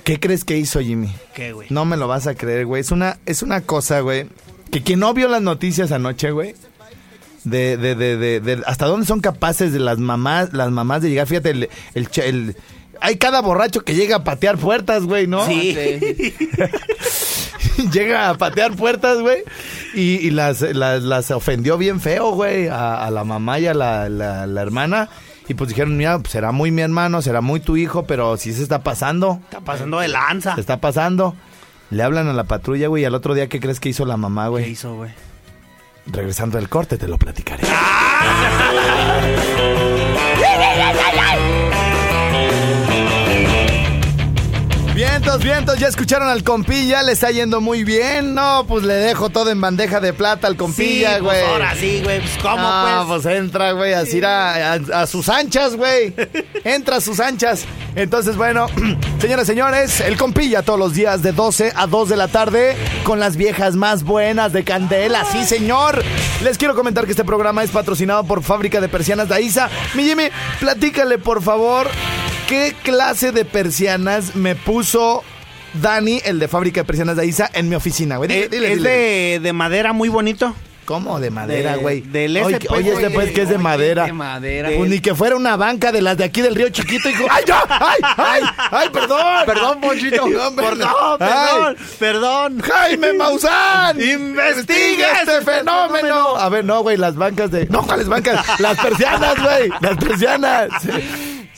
[0.04, 1.14] ¿Qué crees que hizo Jimmy?
[1.34, 1.68] ¿Qué, güey?
[1.70, 2.80] No me lo vas a creer, güey.
[2.80, 4.26] Es una, es una cosa, güey.
[4.70, 6.54] Que quien no vio las noticias anoche, güey.
[7.44, 11.10] De, de, de, de, de- hasta dónde son capaces de las mamás, las mamás de
[11.10, 11.26] llegar.
[11.26, 12.56] Fíjate, el, el, el-
[13.00, 15.44] hay cada borracho que llega a patear puertas, güey, ¿no?
[15.46, 15.76] Sí.
[17.92, 19.38] llega a patear puertas, güey.
[19.94, 23.74] Y, y las, las, las ofendió bien feo, güey, a, a la mamá y a
[23.74, 25.08] la, la- la hermana.
[25.48, 28.52] Y pues dijeron, mira, pues será muy mi hermano, será muy tu hijo, pero sí
[28.52, 29.40] se está pasando.
[29.44, 30.54] Está pasando de lanza.
[30.54, 31.34] Se está pasando.
[31.90, 34.18] Le hablan a la patrulla, güey, y al otro día, ¿qué crees que hizo la
[34.18, 34.70] mamá, ¿Qué güey?
[34.70, 35.10] hizo, güey?
[36.04, 37.62] Regresando del corte, te lo platicaré.
[45.20, 48.34] Vientos, vientos, ya escucharon al compilla, le está yendo muy bien.
[48.36, 51.40] No, pues le dejo todo en bandeja de plata al compilla, sí, güey.
[51.40, 52.20] Pues ahora sí, güey.
[52.20, 53.22] Pues cómo, Ah, pues.
[53.24, 56.14] pues entra, güey, así a, a- a sus anchas, güey.
[56.64, 57.64] Entra a sus anchas.
[57.96, 58.66] Entonces, bueno,
[59.20, 62.76] señoras y señores, el compilla todos los días de 12 a 2 de la tarde
[63.02, 65.24] con las viejas más buenas de Candela.
[65.32, 66.00] Sí, señor.
[66.44, 69.68] Les quiero comentar que este programa es patrocinado por Fábrica de Persianas Daiza.
[69.94, 70.28] Mi Jimmy,
[70.60, 71.88] platícale, por favor,
[72.48, 75.22] qué clase de persianas me puso
[75.74, 78.28] Dani, el de Fábrica de Persianas Daiza, en mi oficina, güey.
[78.28, 78.90] Dile, Eh, dile, es dile.
[78.90, 80.54] de, de madera muy bonito.
[80.86, 81.20] ¿Cómo?
[81.20, 82.00] De madera, De- güey.
[82.00, 84.06] del Oye, ese, pues, oye, este pues que es de madera.
[84.06, 84.70] de madera.
[84.74, 87.26] Pues ni que fuera una banca de las de aquí del río chiquito, hijo.
[87.30, 87.62] ¡Ay, ya!
[87.68, 88.42] ¡Ay, ay!
[88.70, 89.44] ¡Ay, perdón!
[89.44, 90.24] Perdón, Ponchito.
[90.56, 90.56] Perdón,
[91.18, 92.60] perdón, perdón.
[92.62, 94.00] ¡Jaime Maussan!
[94.00, 96.36] Investiga este este fenómeno.
[96.38, 97.66] A ver, no, güey, las bancas de...
[97.66, 98.58] No, ¿cuáles bancas?
[98.58, 99.68] Las persianas, güey.
[99.82, 100.68] Las persianas.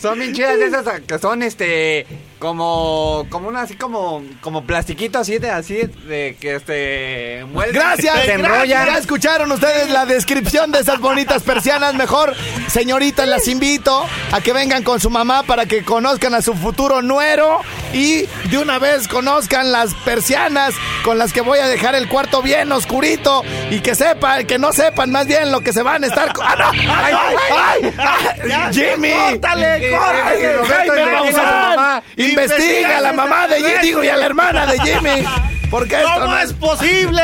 [0.01, 2.07] Son bien chidas esas que son este
[2.41, 5.77] como como una así como como plastiquito así de así
[6.09, 8.87] de que este muelden, Gracias, se enrollan.
[8.87, 11.95] Ya escucharon ustedes la descripción de esas bonitas persianas.
[11.95, 12.35] Mejor,
[12.69, 17.03] señoritas, las invito a que vengan con su mamá para que conozcan a su futuro
[17.03, 17.61] nuero
[17.93, 20.75] y de una vez conozcan las persianas
[21.05, 24.73] con las que voy a dejar el cuarto bien oscurito y que sepan, que no
[24.73, 26.33] sepan más bien lo que se van a estar.
[26.43, 26.71] ¡Ah, no!
[26.71, 27.93] ¡Ay, ay, ay!
[28.49, 28.73] ay!
[28.73, 29.13] ¡Jimmy!
[29.13, 30.61] ¡Córtale, córtale!
[32.31, 35.25] Investiga a la mamá de Jimmy, digo, y a la hermana de Jimmy.
[35.71, 37.23] Porque esto ¿Cómo no es posible?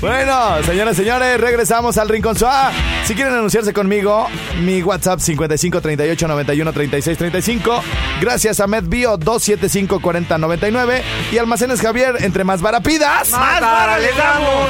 [0.00, 2.70] Bueno, señoras y señores, regresamos al Rincón Suá.
[3.04, 4.28] Si quieren anunciarse conmigo,
[4.60, 7.82] mi WhatsApp 55 38 91 36 35.
[8.20, 13.30] Gracias a MedBio 275 40 99 y Almacenes Javier, entre más varapidas.
[13.30, 13.60] Más
[14.00, 14.68] le damos.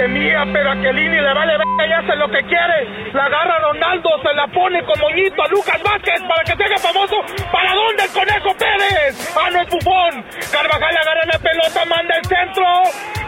[0.00, 3.12] Dice mía, pero a Kelini le vale verga y hace lo que quiere.
[3.12, 6.78] La agarra Ronaldo, se la pone con moñito a Lucas Vázquez para que se haga
[6.78, 7.16] famoso.
[7.52, 9.36] ¿Para dónde el Conejo Pérez?
[9.36, 10.24] Ah, no es Bufón.
[10.50, 12.64] Carvajal agarra la pelota, manda el centro.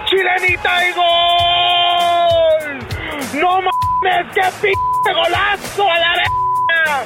[0.06, 2.78] Chilenita y gol.
[3.34, 7.04] No mames, qué p golazo a la verga.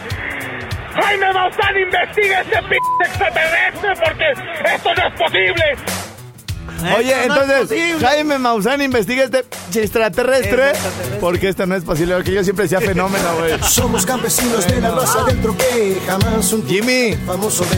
[0.95, 4.31] Jaime Maussan investiga ese p extraterrestre porque
[4.65, 6.06] esto no es posible.
[6.97, 8.01] Oye, no entonces.
[8.01, 9.45] Jaime Maussan investiga este
[9.81, 10.71] extraterrestre.
[10.71, 11.19] Es extraterrestre.
[11.21, 13.59] Porque esto no es posible, porque yo siempre decía fenómeno, güey.
[13.63, 15.99] Somos campesinos de la raza del troque.
[16.07, 17.77] Jamás un Jimmy, famoso de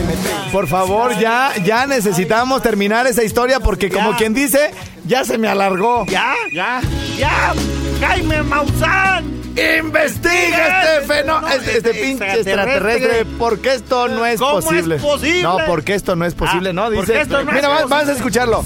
[0.51, 4.17] por favor, ya, ya necesitamos terminar esa historia porque como Ya.
[4.17, 4.71] quien dice,
[5.05, 6.05] ya se me alargó.
[6.07, 6.33] ¿Ya?
[6.53, 6.81] ¿Ya?
[7.17, 7.53] ¿Ya?
[8.01, 9.38] ¡Jaime Maussan!
[9.59, 14.97] Investiga este fenómeno, este, este pinche extraterrestre, porque esto no es ¿Cómo es posible.
[14.97, 15.41] posible?
[15.43, 17.21] No, porque esto no es posible, Ah, no, porque dice.
[17.21, 18.11] esto no Mira, es posible.
[18.11, 18.61] a escucharlo.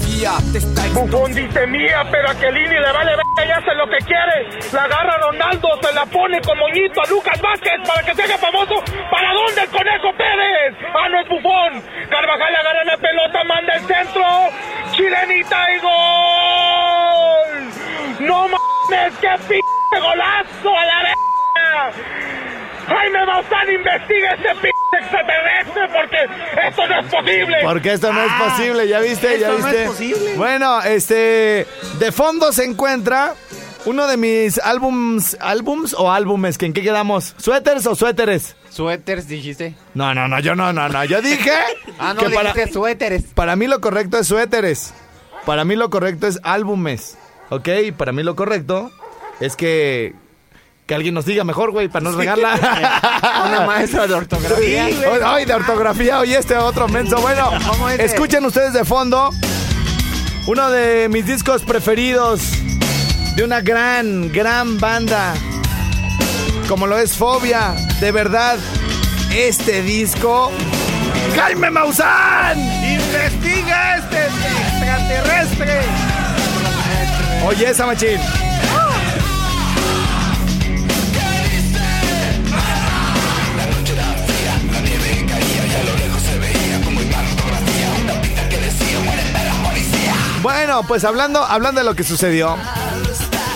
[0.92, 4.48] Bufón dice mía, pero a Kelini le vale ver, ella hace lo que quiere.
[4.72, 8.38] La agarra Ronaldo, se la pone con moñito a Lucas Vázquez para que se haga
[8.38, 8.74] famoso.
[9.10, 10.74] ¿Para dónde el Conejo Pérez?
[10.94, 11.82] Ah, no es Bufón.
[12.08, 14.24] Carvajal agarra la pelota, manda el centro.
[14.92, 17.62] Chilenita y gol.
[18.28, 19.58] No mames, qué p
[20.00, 21.92] golazo a la verga.
[22.86, 27.56] Jaime Maussan investiga este p extraterrestre porque esto no es posible.
[27.62, 29.38] Porque esto no es Ah, posible, ¿ya viste?
[29.40, 29.82] ¿Ya esto no viste?
[29.84, 30.34] es posible.
[30.36, 31.66] Bueno, este.
[31.98, 33.34] De fondo se encuentra
[33.86, 35.36] uno de mis álbums.
[35.40, 36.58] ¿Álbums o álbumes?
[36.58, 37.34] ¿Que ¿En qué quedamos?
[37.38, 38.54] ¿Suéteres o suéteres?
[38.68, 39.74] Suéteres, dijiste.
[39.94, 41.04] No, no, no, yo no, no, no.
[41.04, 41.52] Yo dije.
[41.98, 43.22] Ah, no, que para, dijiste suéteres.
[43.34, 44.92] para mí lo correcto es suéteres.
[45.46, 47.16] Para mí lo correcto es álbumes.
[47.50, 47.68] ¿Ok?
[47.96, 48.90] Para mí lo correcto
[49.40, 50.14] es que.
[50.86, 52.54] Que alguien nos diga mejor, güey, para no regarla.
[53.46, 54.84] Una maestra de ortografía.
[54.84, 57.22] Hoy, hoy de ortografía, hoy este otro menso.
[57.22, 57.52] Bueno,
[57.98, 59.30] escuchen ustedes de fondo
[60.46, 62.42] uno de mis discos preferidos
[63.34, 65.32] de una gran, gran banda
[66.68, 67.74] como lo es Fobia.
[68.00, 68.58] De verdad,
[69.34, 70.50] este disco.
[71.34, 72.58] ¡Jaime Maussan!
[72.58, 75.80] ¡Investiga este extraterrestre!
[77.46, 78.18] Oye, esa machín.
[90.44, 92.54] Bueno, pues hablando, hablando de lo que sucedió.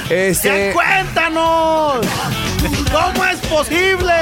[0.08, 1.98] Este, ¡Ya cuéntanos!
[2.90, 4.14] ¿Cómo es posible?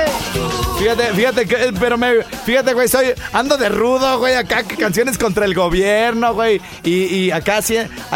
[0.76, 5.44] fíjate, fíjate que, pero me, fíjate, güey, soy, ando de rudo, güey, acá canciones contra
[5.44, 7.60] el gobierno, güey, y, y acá,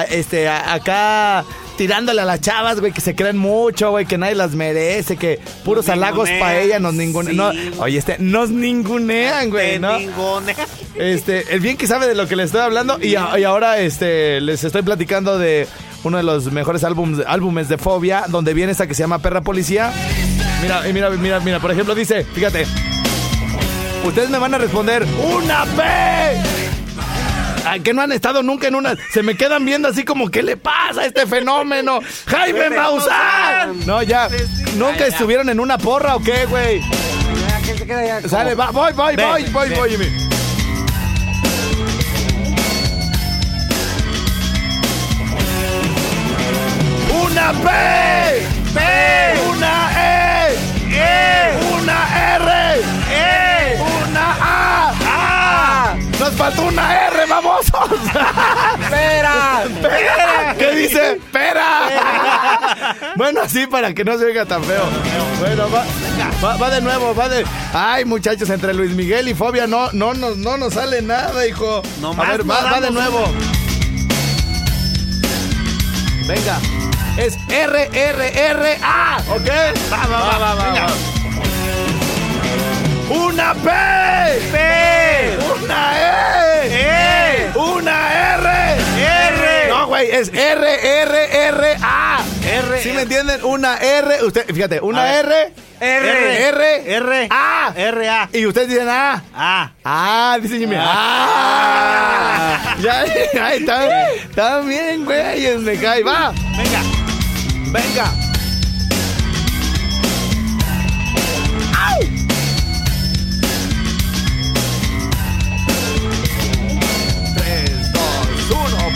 [0.08, 1.44] este, acá
[1.80, 5.40] tirándole a las chavas, güey, que se creen mucho, güey, que nadie las merece, que
[5.64, 7.54] puros Nos halagos ningunean, para ella nos ningunean.
[7.54, 7.70] sí.
[7.74, 9.98] No, oye, este, nos ningunean, güey, ¿no?
[9.98, 10.52] ninguna.
[10.94, 13.78] Este, el bien que sabe de lo que le estoy hablando y, a- y ahora
[13.78, 15.66] este les estoy platicando de
[16.04, 19.40] uno de los mejores álbumes, álbumes de Fobia, donde viene esta que se llama Perra
[19.40, 19.90] Policía.
[20.60, 22.66] Mira, mira, mira, mira, por ejemplo dice, fíjate.
[24.04, 26.59] Ustedes me van a responder una P.
[27.64, 28.96] Ay, que no han estado nunca en una.
[29.12, 32.00] Se me quedan viendo así como, ¿qué le pasa a este fenómeno?
[32.26, 33.86] ¡Jaime Maussan!
[33.86, 34.28] No, ya.
[34.76, 36.80] ¿Nunca estuvieron en una porra o qué, güey?
[38.28, 40.06] Sale, va, voy, voy, voy, voy, voy, Jimmy.
[47.22, 47.68] Una P,
[48.74, 48.80] P,
[49.48, 50.54] una E,
[50.90, 54.99] E, una R, E, una A.
[56.20, 57.90] Nos faltó una R, babosos.
[58.78, 59.62] ¡Espera!
[59.80, 60.54] ¡Pera!
[60.58, 61.18] ¿Qué dice?
[61.32, 62.94] ¡Pera!
[63.16, 64.84] Bueno, así para que no se oiga tan feo.
[65.38, 65.82] Bueno, va,
[66.44, 67.46] va, va de nuevo, va de.
[67.72, 71.78] Ay, muchachos, entre Luis Miguel y Fobia no, no, no, no nos sale nada, hijo.
[71.78, 73.24] A Nomás ver, no va, va de nuevo.
[76.26, 76.58] Venga.
[77.16, 79.22] Es R, R, R, A.
[79.30, 79.48] ¿Ok?
[79.90, 80.86] Va, va, va, va, va, venga.
[80.86, 81.19] va.
[83.10, 83.68] Una P.
[84.52, 85.38] P.
[85.52, 86.68] Una E.
[86.70, 87.58] E.
[87.58, 88.76] Una R.
[89.02, 89.68] R.
[89.68, 92.22] No, güey, es R, R, R, A.
[92.44, 92.80] R.
[92.80, 93.44] ¿Sí me entienden?
[93.44, 94.24] Una R.
[94.24, 95.18] Usted, fíjate, A una.
[95.18, 95.52] R.
[95.80, 96.48] R.
[96.48, 96.94] R.
[96.94, 97.28] R.
[97.30, 97.72] A.
[97.74, 98.08] R.
[98.08, 98.28] A.
[98.32, 99.24] Y ustedes dicen A.
[99.34, 99.72] A.
[99.84, 100.76] Ah, dice Jimmy.
[100.78, 102.76] Ah.
[102.80, 104.08] Ya, ya está.
[104.12, 105.58] Está bien, güey.
[105.58, 106.04] Me cae.
[106.04, 106.32] Va.
[106.56, 106.80] Venga.
[107.72, 108.29] Venga.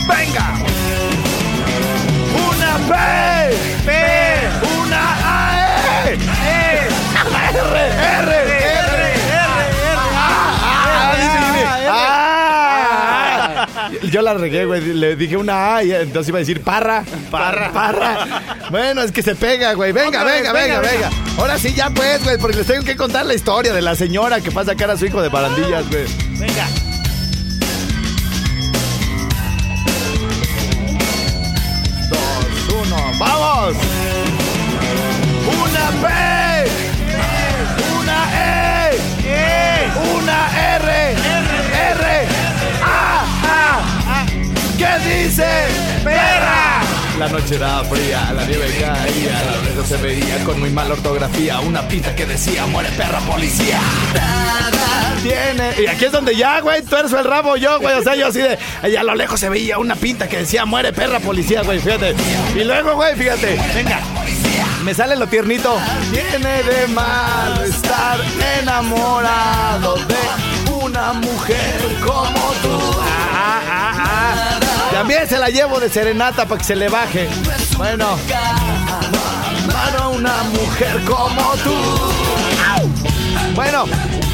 [0.08, 0.54] Venga.
[2.48, 2.94] Una P,
[3.86, 3.90] P.
[4.82, 6.18] una A, E, E.
[7.56, 7.78] R,
[8.20, 9.14] R, R,
[10.16, 11.62] Ah, dice Jimmy.
[11.88, 13.66] Ah.
[14.10, 14.80] Yo la regué, güey.
[14.94, 17.04] Le dije una A y entonces iba a decir parra.
[17.30, 17.72] Parra.
[17.72, 18.26] Parra.
[18.70, 19.92] Bueno, es que se pega, güey.
[19.92, 21.10] Venga, Otra vez, venga, venga, venga, venga.
[21.38, 24.40] Ahora sí, ya pues, güey, porque les tengo que contar la historia de la señora
[24.40, 26.04] que pasa a sacar a su hijo de barandillas, güey.
[26.38, 26.66] Venga.
[33.18, 33.76] ¡Vamos!
[35.46, 36.06] ¡Una P!
[37.98, 38.98] ¡Una E!
[40.14, 40.38] ¡Una
[40.76, 40.88] R!
[41.12, 42.28] ¡R!
[42.82, 43.24] ¡A!
[43.44, 44.26] ¡A!
[44.76, 45.48] ¿Qué dice?
[46.02, 46.83] ¡Perra!
[47.18, 50.94] La noche era fría, la nieve caía, a lo lejos se veía con muy mala
[50.94, 53.78] ortografía una pinta que decía muere perra policía.
[55.22, 55.80] Tiene.
[55.80, 57.96] Y aquí es donde ya, güey, tuerzo el rabo yo, güey.
[57.96, 58.58] O sea, yo así de.
[58.82, 61.78] Allá a lo lejos se veía una pinta que decía muere perra policía, güey.
[61.78, 62.14] Fíjate.
[62.54, 63.58] Y luego, güey, fíjate.
[63.74, 64.00] Venga.
[64.84, 65.78] Me sale lo tiernito.
[66.12, 68.18] Tiene de malo estar
[68.60, 73.00] enamorado de una mujer como tú.
[73.00, 73.63] Ah.
[74.94, 77.28] También se la llevo de serenata para que se le baje.
[77.76, 78.16] Bueno.
[79.68, 81.74] Amar a una mujer como tú.
[83.56, 83.84] Bueno,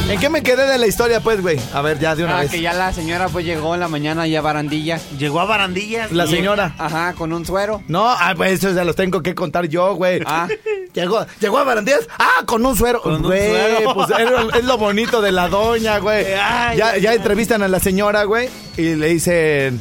[0.09, 1.59] ¿en qué me quedé de la historia, pues, güey?
[1.75, 2.51] A ver, ya de una Ah, vez.
[2.51, 4.99] que ya la señora pues llegó en la mañana ya a Barandilla.
[5.19, 6.13] Llegó a Barandillas.
[6.13, 6.75] La señora.
[6.79, 7.83] Ajá, con un suero.
[7.89, 10.21] No, ah, pues eso se los tengo que contar yo, güey.
[10.27, 10.47] Ah.
[10.93, 12.01] Llegó, llegó a Barandillas.
[12.19, 13.01] Ah, con un suero.
[13.01, 13.95] Con un güey, suero.
[13.95, 16.27] pues es, es lo bonito de la doña, güey.
[16.43, 19.81] Ay, ya, ya entrevistan a la señora, güey, y le dicen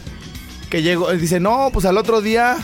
[0.69, 1.12] que llegó.
[1.12, 2.58] Dice, no, pues al otro día.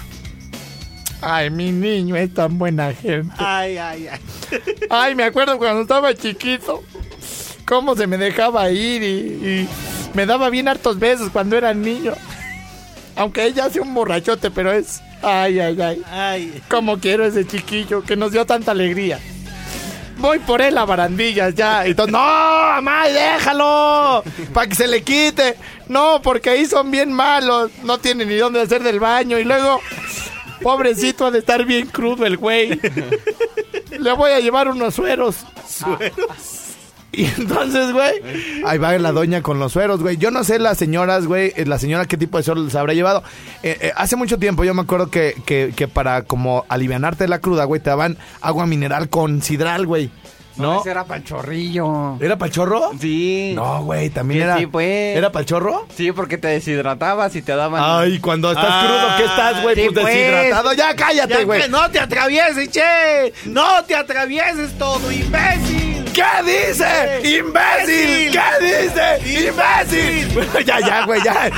[1.22, 3.34] Ay, mi niño es tan buena gente.
[3.38, 4.20] Ay, ay, ay.
[4.90, 6.84] Ay, me acuerdo cuando estaba chiquito.
[7.66, 9.70] Cómo se me dejaba ir y, y
[10.14, 12.14] me daba bien hartos besos cuando era niño.
[13.16, 15.02] Aunque ella hace un borrachote, pero es.
[15.24, 16.02] Ay, ay, ay.
[16.12, 16.62] Ay.
[16.70, 19.20] Cómo quiero ese chiquillo que nos dio tanta alegría.
[20.26, 21.88] Voy por él a barandillas ya.
[21.88, 24.24] Y todo, no, mamá, déjalo.
[24.56, 25.56] Para que se le quite.
[25.88, 27.70] No, porque ahí son bien malos.
[27.84, 29.38] No tiene ni dónde hacer del baño.
[29.38, 29.82] Y luego,
[30.64, 32.80] pobrecito, ha de estar bien crudo el güey.
[34.00, 35.46] Le voy a llevar unos sueros.
[37.22, 38.14] Y entonces, güey,
[38.66, 40.18] ahí va la doña con los sueros, güey.
[40.18, 42.94] Yo no sé las señoras, güey, eh, la señora qué tipo de sueros les habrá
[42.94, 43.24] llevado.
[43.64, 47.40] Eh, eh, hace mucho tiempo yo me acuerdo que, que, que para como alivianarte la
[47.40, 50.10] cruda, güey, te daban agua mineral con sidral, güey.
[50.58, 50.80] ¿No?
[50.80, 52.18] Ese era para el chorrillo.
[52.22, 52.92] ¿Era para chorro?
[53.02, 53.52] Sí.
[53.56, 54.58] No, güey, también Sí, era.
[54.58, 55.18] sí, pues.
[55.18, 55.86] ¿Era para chorro?
[55.94, 57.82] Sí, porque te deshidratabas y te daban.
[57.86, 59.76] Ay, cuando estás Ah, crudo, ¿qué estás, güey?
[59.76, 60.16] sí, pues, pues.
[60.16, 60.74] deshidratado.
[60.74, 61.70] Ya cállate, güey.
[61.70, 63.34] no te atravieses, che.
[63.48, 65.95] No te atravieses todo, imbécil.
[66.16, 67.38] ¿Qué dice?
[67.40, 68.32] ¡Imbécil!
[68.32, 69.50] ¿Qué dice?
[69.50, 70.64] ¡Imbécil!
[70.66, 71.52] Ya, ya, güey, ya.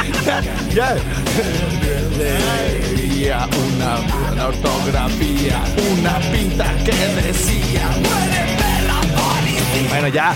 [0.74, 0.96] Ya.
[2.18, 6.92] Leía una buena ortografía, una pinta que
[7.22, 9.90] decía ¡Muere perra policía!
[9.90, 10.32] Bueno, ya.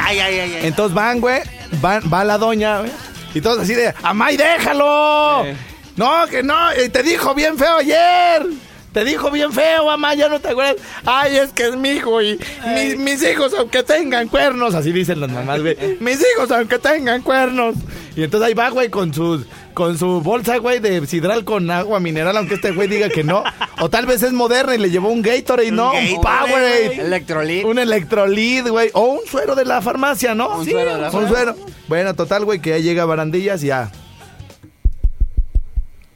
[0.00, 0.66] Ay, ay, ay, ay.
[0.66, 1.42] Entonces van, güey,
[1.80, 2.92] van, va la doña, güey,
[3.34, 5.46] y todos así de, ¡Amay, déjalo!
[5.46, 5.56] Eh.
[5.96, 6.54] No, que no,
[6.92, 8.46] te dijo bien feo ayer.
[8.94, 10.76] Te dijo bien feo, mamá, ya no te acuerdas.
[11.04, 12.38] Ay, es que es mi hijo y
[12.76, 15.76] mis, mis hijos, aunque tengan cuernos, así dicen las mamás, güey.
[16.00, 17.74] Mis hijos, aunque tengan cuernos.
[18.14, 21.98] Y entonces ahí va, güey, con su, con su bolsa, güey, de sidral con agua
[21.98, 23.42] mineral, aunque este güey diga que no.
[23.80, 25.90] O tal vez es moderna y le llevó un Gatorade, ¿no?
[25.90, 27.00] Un, Gatorade, Powerade.
[27.00, 27.64] Electrolit.
[27.64, 28.90] Un electrolit, güey.
[28.92, 30.58] O un suero de la farmacia, ¿no?
[30.58, 31.36] Un suero de la Un farmacia.
[31.36, 31.56] suero.
[31.88, 33.90] Bueno, total, güey, que ya llega a Barandillas y ya.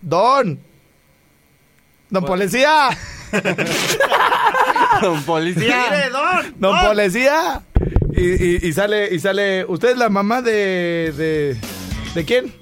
[0.01, 0.68] Don.
[2.11, 2.89] Don Policía.
[5.03, 5.85] Don policía.
[5.91, 6.55] Mire, don.
[6.59, 7.63] Don Policía.
[8.15, 9.65] Y, y- y sale, y sale.
[9.67, 11.13] ¿Usted es la mamá de.
[11.17, 11.57] de.
[12.15, 12.53] ¿De quién?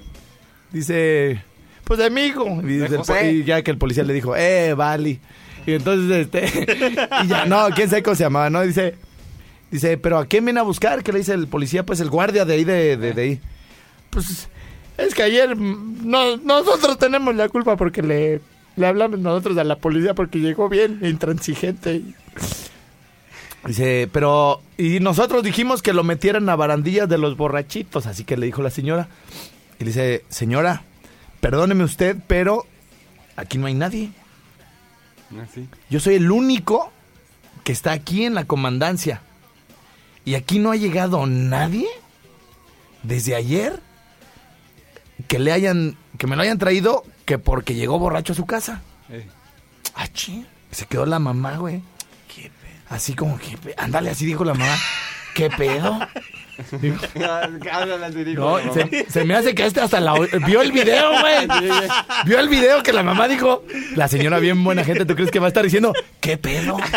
[0.71, 1.41] Dice.
[1.85, 2.45] Pues de mi hijo.
[2.63, 5.19] Y, el y ya que el policía le dijo, eh, vale.
[5.65, 7.07] Y entonces, este.
[7.23, 8.61] y ya, no, quién sabe cómo se llamaba, ¿no?
[8.61, 8.95] Dice.
[9.71, 11.03] Dice, pero ¿a quién viene a buscar?
[11.03, 11.85] ¿Qué le dice el policía?
[11.85, 13.41] Pues el guardia de ahí, de, de, de ahí.
[14.09, 14.47] Pues
[14.97, 18.39] es que ayer mm, no, nosotros tenemos la culpa porque le,
[18.77, 22.03] le hablamos nosotros a la policía porque llegó bien, intransigente.
[23.65, 24.61] Dice, pero...
[24.77, 28.61] Y nosotros dijimos que lo metieran a barandillas de los borrachitos, así que le dijo
[28.61, 29.09] la señora.
[29.79, 30.83] Y le dice, señora,
[31.41, 32.65] perdóneme usted, pero
[33.35, 34.11] aquí no hay nadie.
[35.43, 35.67] Así.
[35.89, 36.91] Yo soy el único
[37.63, 39.21] que está aquí en la comandancia.
[40.23, 41.87] Y aquí no ha llegado nadie
[43.01, 43.81] desde ayer
[45.27, 48.81] que le hayan, que me lo hayan traído que porque llegó borracho a su casa.
[49.09, 49.27] Eh.
[49.93, 50.47] Ah, ching.
[50.71, 51.83] Se quedó la mamá, güey.
[52.89, 54.73] Así como que, ándale, así dijo la mamá.
[55.35, 55.99] ¿Qué pedo?
[58.35, 60.13] No, se, se me hace que este hasta la
[60.45, 61.47] vio el video, güey.
[62.25, 63.63] Vio el video que la mamá dijo.
[63.95, 66.77] La señora bien buena gente, ¿tú crees que va a estar diciendo qué pedo?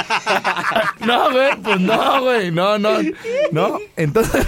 [1.01, 2.99] No, güey, pues no, güey, no, no,
[3.53, 3.79] no.
[3.97, 4.47] Entonces,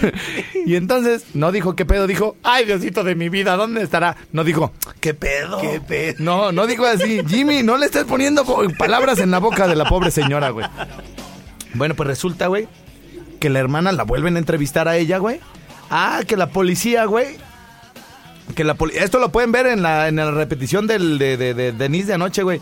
[0.66, 4.16] y entonces no dijo qué pedo, dijo, ay Diosito de mi vida, ¿dónde estará?
[4.32, 5.58] No dijo, ¿qué pedo?
[5.60, 6.16] ¿Qué pedo?
[6.18, 9.74] No, no dijo así, Jimmy, no le estés poniendo po- palabras en la boca de
[9.76, 10.66] la pobre señora, güey.
[11.74, 12.68] Bueno, pues resulta, güey,
[13.42, 15.40] que la hermana la vuelven a entrevistar a ella, güey.
[15.90, 17.36] Ah, que la policía, güey.
[18.54, 21.52] Que la poli- Esto lo pueden ver en la, en la repetición del, de, de,
[21.52, 22.60] de Denise de anoche, güey.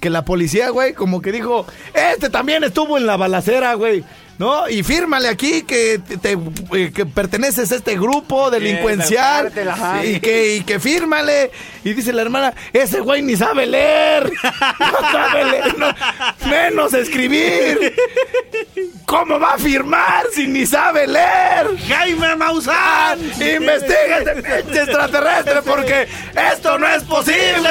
[0.00, 1.64] Que la policía, güey, como que dijo,
[1.94, 4.02] este también estuvo en la balacera, güey.
[4.38, 4.68] ¿No?
[4.68, 6.38] Y fírmale aquí que, te, te-
[6.74, 9.52] eh, que perteneces a este grupo delincuencial.
[10.04, 11.50] y, que, y que fírmale.
[11.84, 14.30] Y dice la hermana, ese güey ni sabe leer.
[14.78, 15.94] No sabe leer, no-
[16.48, 17.94] menos escribir.
[19.06, 21.68] ¿Cómo va a firmar si ni sabe leer?
[21.88, 23.20] Jaime Maussan.
[23.20, 26.08] Investiga este extraterrestre porque
[26.52, 27.70] esto no es posible.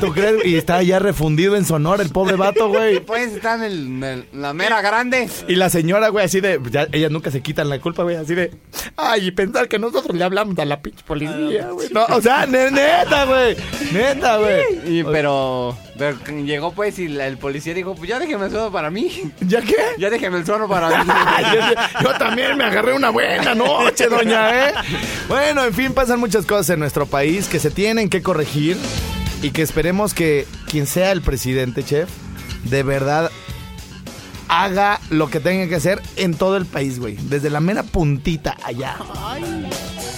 [0.00, 0.44] ¿Tú crees?
[0.44, 3.00] Y está ya refundido en Sonora el pobre vato, güey.
[3.06, 5.28] Puedes estar en, el- en la mera grande.
[5.48, 6.60] Y la señora, güey, así de.
[6.70, 8.50] Ya, ellas nunca se quitan la culpa, güey, así de.
[8.96, 11.88] Ay, y pensar que nosotros le hablamos a la pinche policía, güey.
[11.92, 13.56] No, o sea, ne- neta, güey.
[13.92, 14.98] Neta, güey.
[14.98, 18.70] Y pero, pero llegó pues y la- el policía dijo, pues ya déjeme el suelo
[18.72, 19.10] para mí.
[19.40, 19.76] ¿Ya qué?
[19.98, 21.10] Ya déjeme el suelo para mí.
[21.54, 24.72] yo, yo también me agarré una buena noche, doña, ¿eh?
[25.28, 28.76] Bueno, en fin, pasan muchas cosas en nuestro país que se tienen que corregir
[29.42, 32.08] y que esperemos que quien sea el presidente, chef,
[32.64, 33.30] de verdad
[34.48, 37.16] haga lo que tenga que hacer en todo el país, güey.
[37.16, 38.96] Desde la mera puntita allá.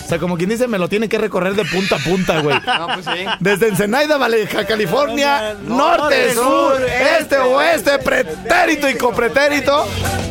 [0.05, 2.57] O sea, como quien dice, me lo tiene que recorrer de punta a punta, güey.
[2.79, 3.25] No, pues sí.
[3.41, 6.81] Desde Ensenada, Baja California, norte, sur,
[7.19, 9.85] este, oeste, pretérito y copretérito,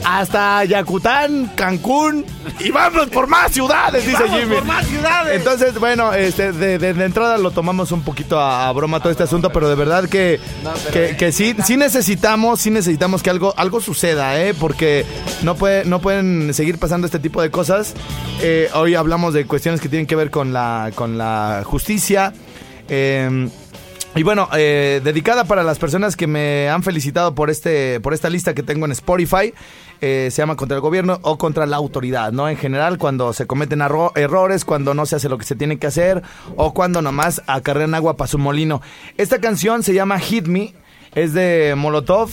[0.05, 2.25] hasta Yacután, Cancún
[2.59, 4.55] y vamos por más ciudades, dice Jimmy.
[4.55, 5.35] por más ciudades.
[5.37, 9.11] Entonces, bueno, este, de, de- de entrada lo tomamos un poquito a, a broma todo
[9.11, 10.39] este asunto, pero de verdad que,
[10.93, 14.53] que, que sí, sí necesitamos, sí necesitamos que algo, algo suceda, ¿eh?
[14.59, 15.05] Porque
[15.43, 17.93] no, puede, no pueden seguir pasando este tipo de cosas.
[18.41, 22.33] Eh, hoy hablamos de cuestiones que tienen que ver con la, con la justicia.
[22.89, 23.47] Eh,
[24.15, 28.29] y bueno, eh, dedicada para las personas que me han felicitado por este, por esta
[28.29, 29.53] lista que tengo en Spotify.
[29.99, 32.49] se llama contra el gobierno o contra la autoridad, ¿no?
[32.49, 35.87] En general, cuando se cometen errores, cuando no se hace lo que se tiene que
[35.87, 36.23] hacer
[36.55, 38.81] o cuando nomás acarrean agua para su molino.
[39.17, 40.73] Esta canción se llama Hit Me,
[41.13, 42.31] es de Molotov.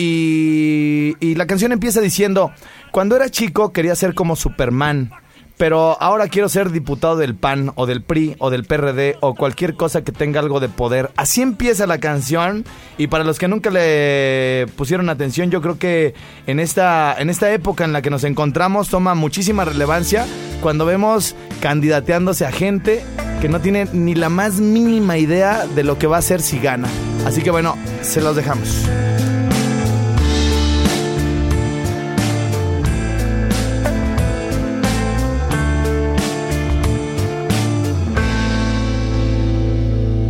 [0.00, 2.52] Y, la canción empieza diciendo,
[2.92, 5.10] cuando era chico quería ser como Superman,
[5.56, 9.74] pero ahora quiero ser diputado del PAN o del PRI o del PRD o cualquier
[9.74, 11.10] cosa que tenga algo de poder.
[11.16, 12.64] Así empieza la canción
[12.96, 16.14] y para los que nunca le pusieron atención, yo creo que
[16.46, 20.26] en esta, en esta época en la que nos encontramos toma muchísima relevancia
[20.62, 23.02] cuando vemos candidateándose a gente
[23.40, 26.60] que no tiene ni la más mínima idea de lo que va a hacer si
[26.60, 26.88] gana.
[27.26, 28.88] Así que bueno, se los dejamos.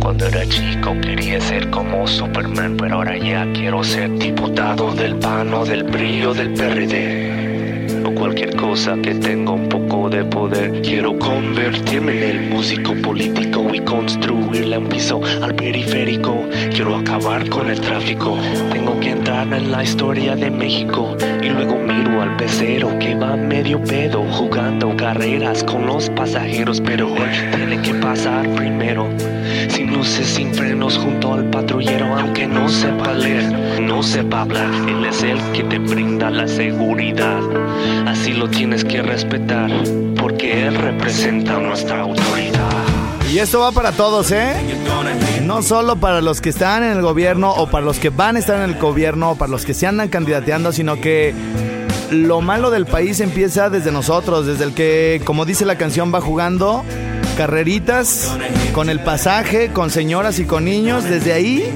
[0.09, 5.53] Cuando era chico quería ser como Superman, pero ahora ya quiero ser diputado del PAN
[5.53, 7.58] o del PRI o del PRD.
[8.19, 10.81] Cualquier cosa que tenga un poco de poder.
[10.81, 16.45] Quiero convertirme en el músico político y construirle un piso al periférico.
[16.69, 18.37] Quiero acabar con el tráfico.
[18.73, 21.15] Tengo que entrar en la historia de México.
[21.41, 26.81] Y luego miro al pecero que va medio pedo jugando carreras con los pasajeros.
[26.81, 27.15] Pero
[27.55, 29.07] tiene que pasar primero.
[29.69, 33.51] Sin luces, sin frenos, junto al patrullero, aunque no sepa leer,
[33.81, 37.39] no sepa hablar, él es el que te brinda la seguridad.
[38.19, 39.71] Así lo tienes que respetar,
[40.19, 42.83] porque él representa nuestra autoridad.
[43.31, 44.55] Y esto va para todos, ¿eh?
[45.45, 48.39] No solo para los que están en el gobierno o para los que van a
[48.39, 51.33] estar en el gobierno o para los que se andan candidateando, sino que
[52.11, 56.19] lo malo del país empieza desde nosotros, desde el que, como dice la canción, va
[56.19, 56.83] jugando
[57.37, 58.35] carreritas
[58.73, 61.05] con el pasaje, con señoras y con niños.
[61.05, 61.73] Desde ahí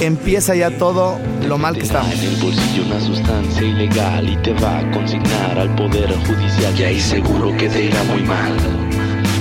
[0.00, 2.12] empieza ya todo lo mal que estamos.
[2.12, 6.78] En el bolsillo una sustancia ilegal y te va a consignar al poder judicial.
[6.78, 8.56] Y ahí seguro que te irá muy mal.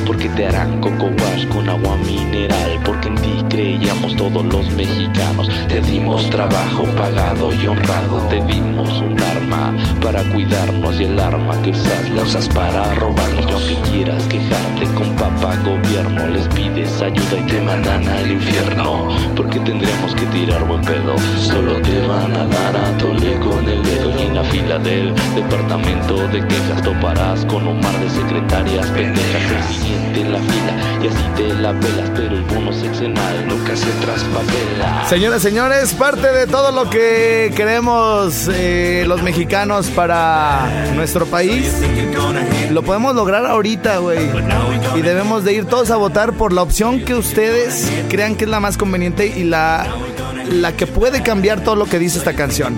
[0.06, 2.80] Porque te harán coco wash con agua mineral.
[2.86, 5.50] Porque en ti creíamos todos los mexicanos.
[5.68, 8.20] Te dimos trabajo pagado y honrado.
[8.30, 11.00] Te dimos un arma para cuidarnos.
[11.00, 13.46] Y el arma que usas la usas para robarnos.
[13.50, 19.10] Y aunque quieras quejarte con papá gobierno, les pides ayuda y te mandan al infierno.
[19.36, 21.16] Porque tendremos que tirar buen pedo.
[21.40, 24.12] Solo te van a dar a tole con el dedo.
[24.20, 29.95] Y en la fila del departamento de quejas toparás con un mar de secretarias pendejas.
[30.14, 30.40] Fila
[35.38, 41.72] y señores, parte de todo lo que queremos eh, los mexicanos para nuestro país,
[42.72, 44.20] lo podemos lograr ahorita, güey.
[44.96, 48.50] Y debemos de ir todos a votar por la opción que ustedes crean que es
[48.50, 49.88] la más conveniente y la,
[50.52, 52.78] la que puede cambiar todo lo que dice esta canción.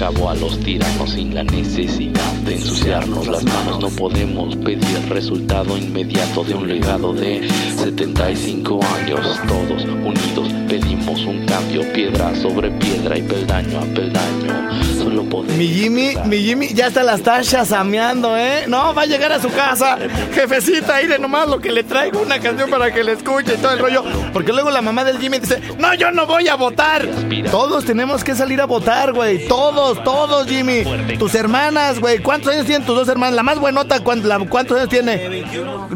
[0.00, 3.80] Cabo a los tiranos sin la necesidad de ensuciarnos las manos.
[3.80, 7.46] No podemos pedir el resultado inmediato de un legado de
[7.76, 9.38] 75 años.
[9.46, 14.70] Todos unidos pedimos un cambio, piedra sobre piedra y peldaño a peldaño.
[14.96, 15.56] Solo podemos.
[15.56, 18.64] Mi Jimmy, mi Jimmy ya hasta la está chasameando, ¿eh?
[18.68, 19.98] No, va a llegar a su casa.
[20.32, 23.72] Jefecita, aire nomás lo que le traigo, una canción para que le escuche y todo
[23.72, 24.04] el rollo.
[24.32, 27.06] Porque luego la mamá del Jimmy dice, no, yo no voy a votar.
[27.50, 29.46] Todos tenemos que salir a votar, güey.
[29.48, 30.84] Todos, todos, Jimmy.
[31.18, 32.18] Tus hermanas, güey.
[32.20, 33.34] ¿Cuántos años tienen tus dos hermanas?
[33.34, 35.44] La más buenota, ¿cuán- la- ¿cuántos años tiene?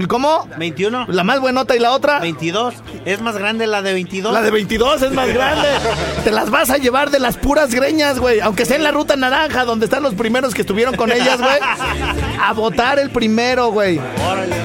[0.09, 0.49] ¿Cómo?
[0.59, 1.07] 21.
[1.09, 2.21] La más buenota y la otra.
[2.21, 2.75] 22.
[3.05, 4.33] Es más grande la de 22.
[4.33, 5.69] La de 22 es más grande.
[6.25, 8.41] Te las vas a llevar de las puras greñas, güey.
[8.41, 11.59] Aunque sea en la ruta naranja, donde están los primeros que estuvieron con ellas, güey.
[12.43, 14.01] A votar el primero, güey.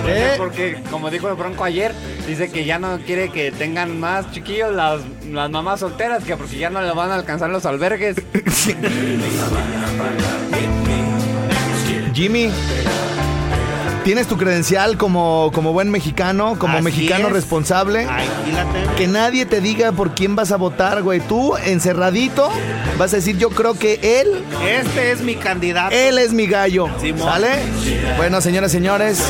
[0.08, 0.34] ¿Eh?
[0.38, 1.94] Porque, como dijo el Bronco ayer,
[2.30, 6.58] dice que ya no quiere que tengan más chiquillos las, las mamás solteras, que porque
[6.58, 8.16] ya no le van a alcanzar los albergues.
[12.14, 12.50] Jimmy,
[14.04, 17.34] ¿tienes tu credencial como, como buen mexicano, como Así mexicano es.
[17.34, 18.06] responsable?
[18.10, 18.96] Aquí la tengo.
[18.96, 21.22] Que nadie te diga por quién vas a votar, güey.
[21.22, 22.50] Tú, encerradito,
[22.98, 25.96] vas a decir, yo creo que él, Este es mi candidato.
[25.96, 26.88] él es mi gallo.
[27.00, 27.22] Simón.
[27.30, 27.50] ¿Sale?
[28.18, 29.24] Bueno, señoras, señores.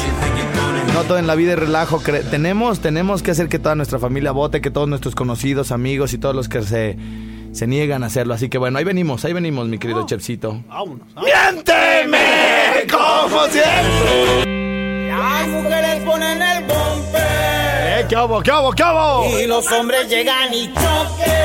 [0.93, 1.99] No todo en la vida es relajo.
[2.01, 6.13] cre- Tenemos, tenemos que hacer que toda nuestra familia vote, que todos nuestros conocidos, amigos
[6.13, 6.97] y todos los que se,
[7.53, 8.33] se niegan a hacerlo.
[8.33, 10.61] Así que bueno, ahí venimos, ahí venimos, mi querido Chefcito.
[10.67, 11.07] Vámonos.
[11.15, 12.17] ¡Miénteme!
[12.91, 14.45] ¡Como siempre!
[15.09, 19.39] Las mujeres ponen el bombe ¡Eh, qué hubo, qué hubo, qué hubo!
[19.41, 21.39] y los hombres llegan y choque.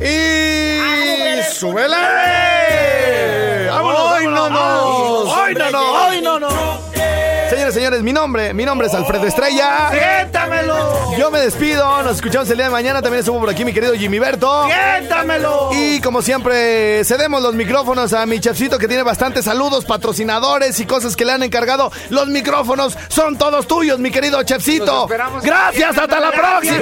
[0.00, 1.96] ¡Y súbele!
[3.70, 4.50] ¡Vámonos, ¡Ay, vámonos!
[4.50, 5.34] no, no!
[5.34, 5.96] ¡Ay, no, no!
[5.98, 6.65] ¡Ay, no, no!
[7.48, 9.90] Señores, señores, mi nombre, mi nombre es Alfredo Estrella.
[9.90, 11.16] ¡Siéntamelo!
[11.16, 13.00] Yo me despido, nos escuchamos el día de mañana.
[13.00, 14.66] También estuvo por aquí mi querido Jimmy Berto.
[14.66, 15.70] ¡Siéntamelo!
[15.72, 20.86] Y como siempre, cedemos los micrófonos a mi chefcito que tiene bastantes saludos, patrocinadores y
[20.86, 21.92] cosas que le han encargado.
[22.10, 25.06] Los micrófonos son todos tuyos, mi querido chefcito.
[25.42, 26.78] Gracias, hasta la próxima.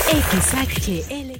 [0.08, 1.40] XHL.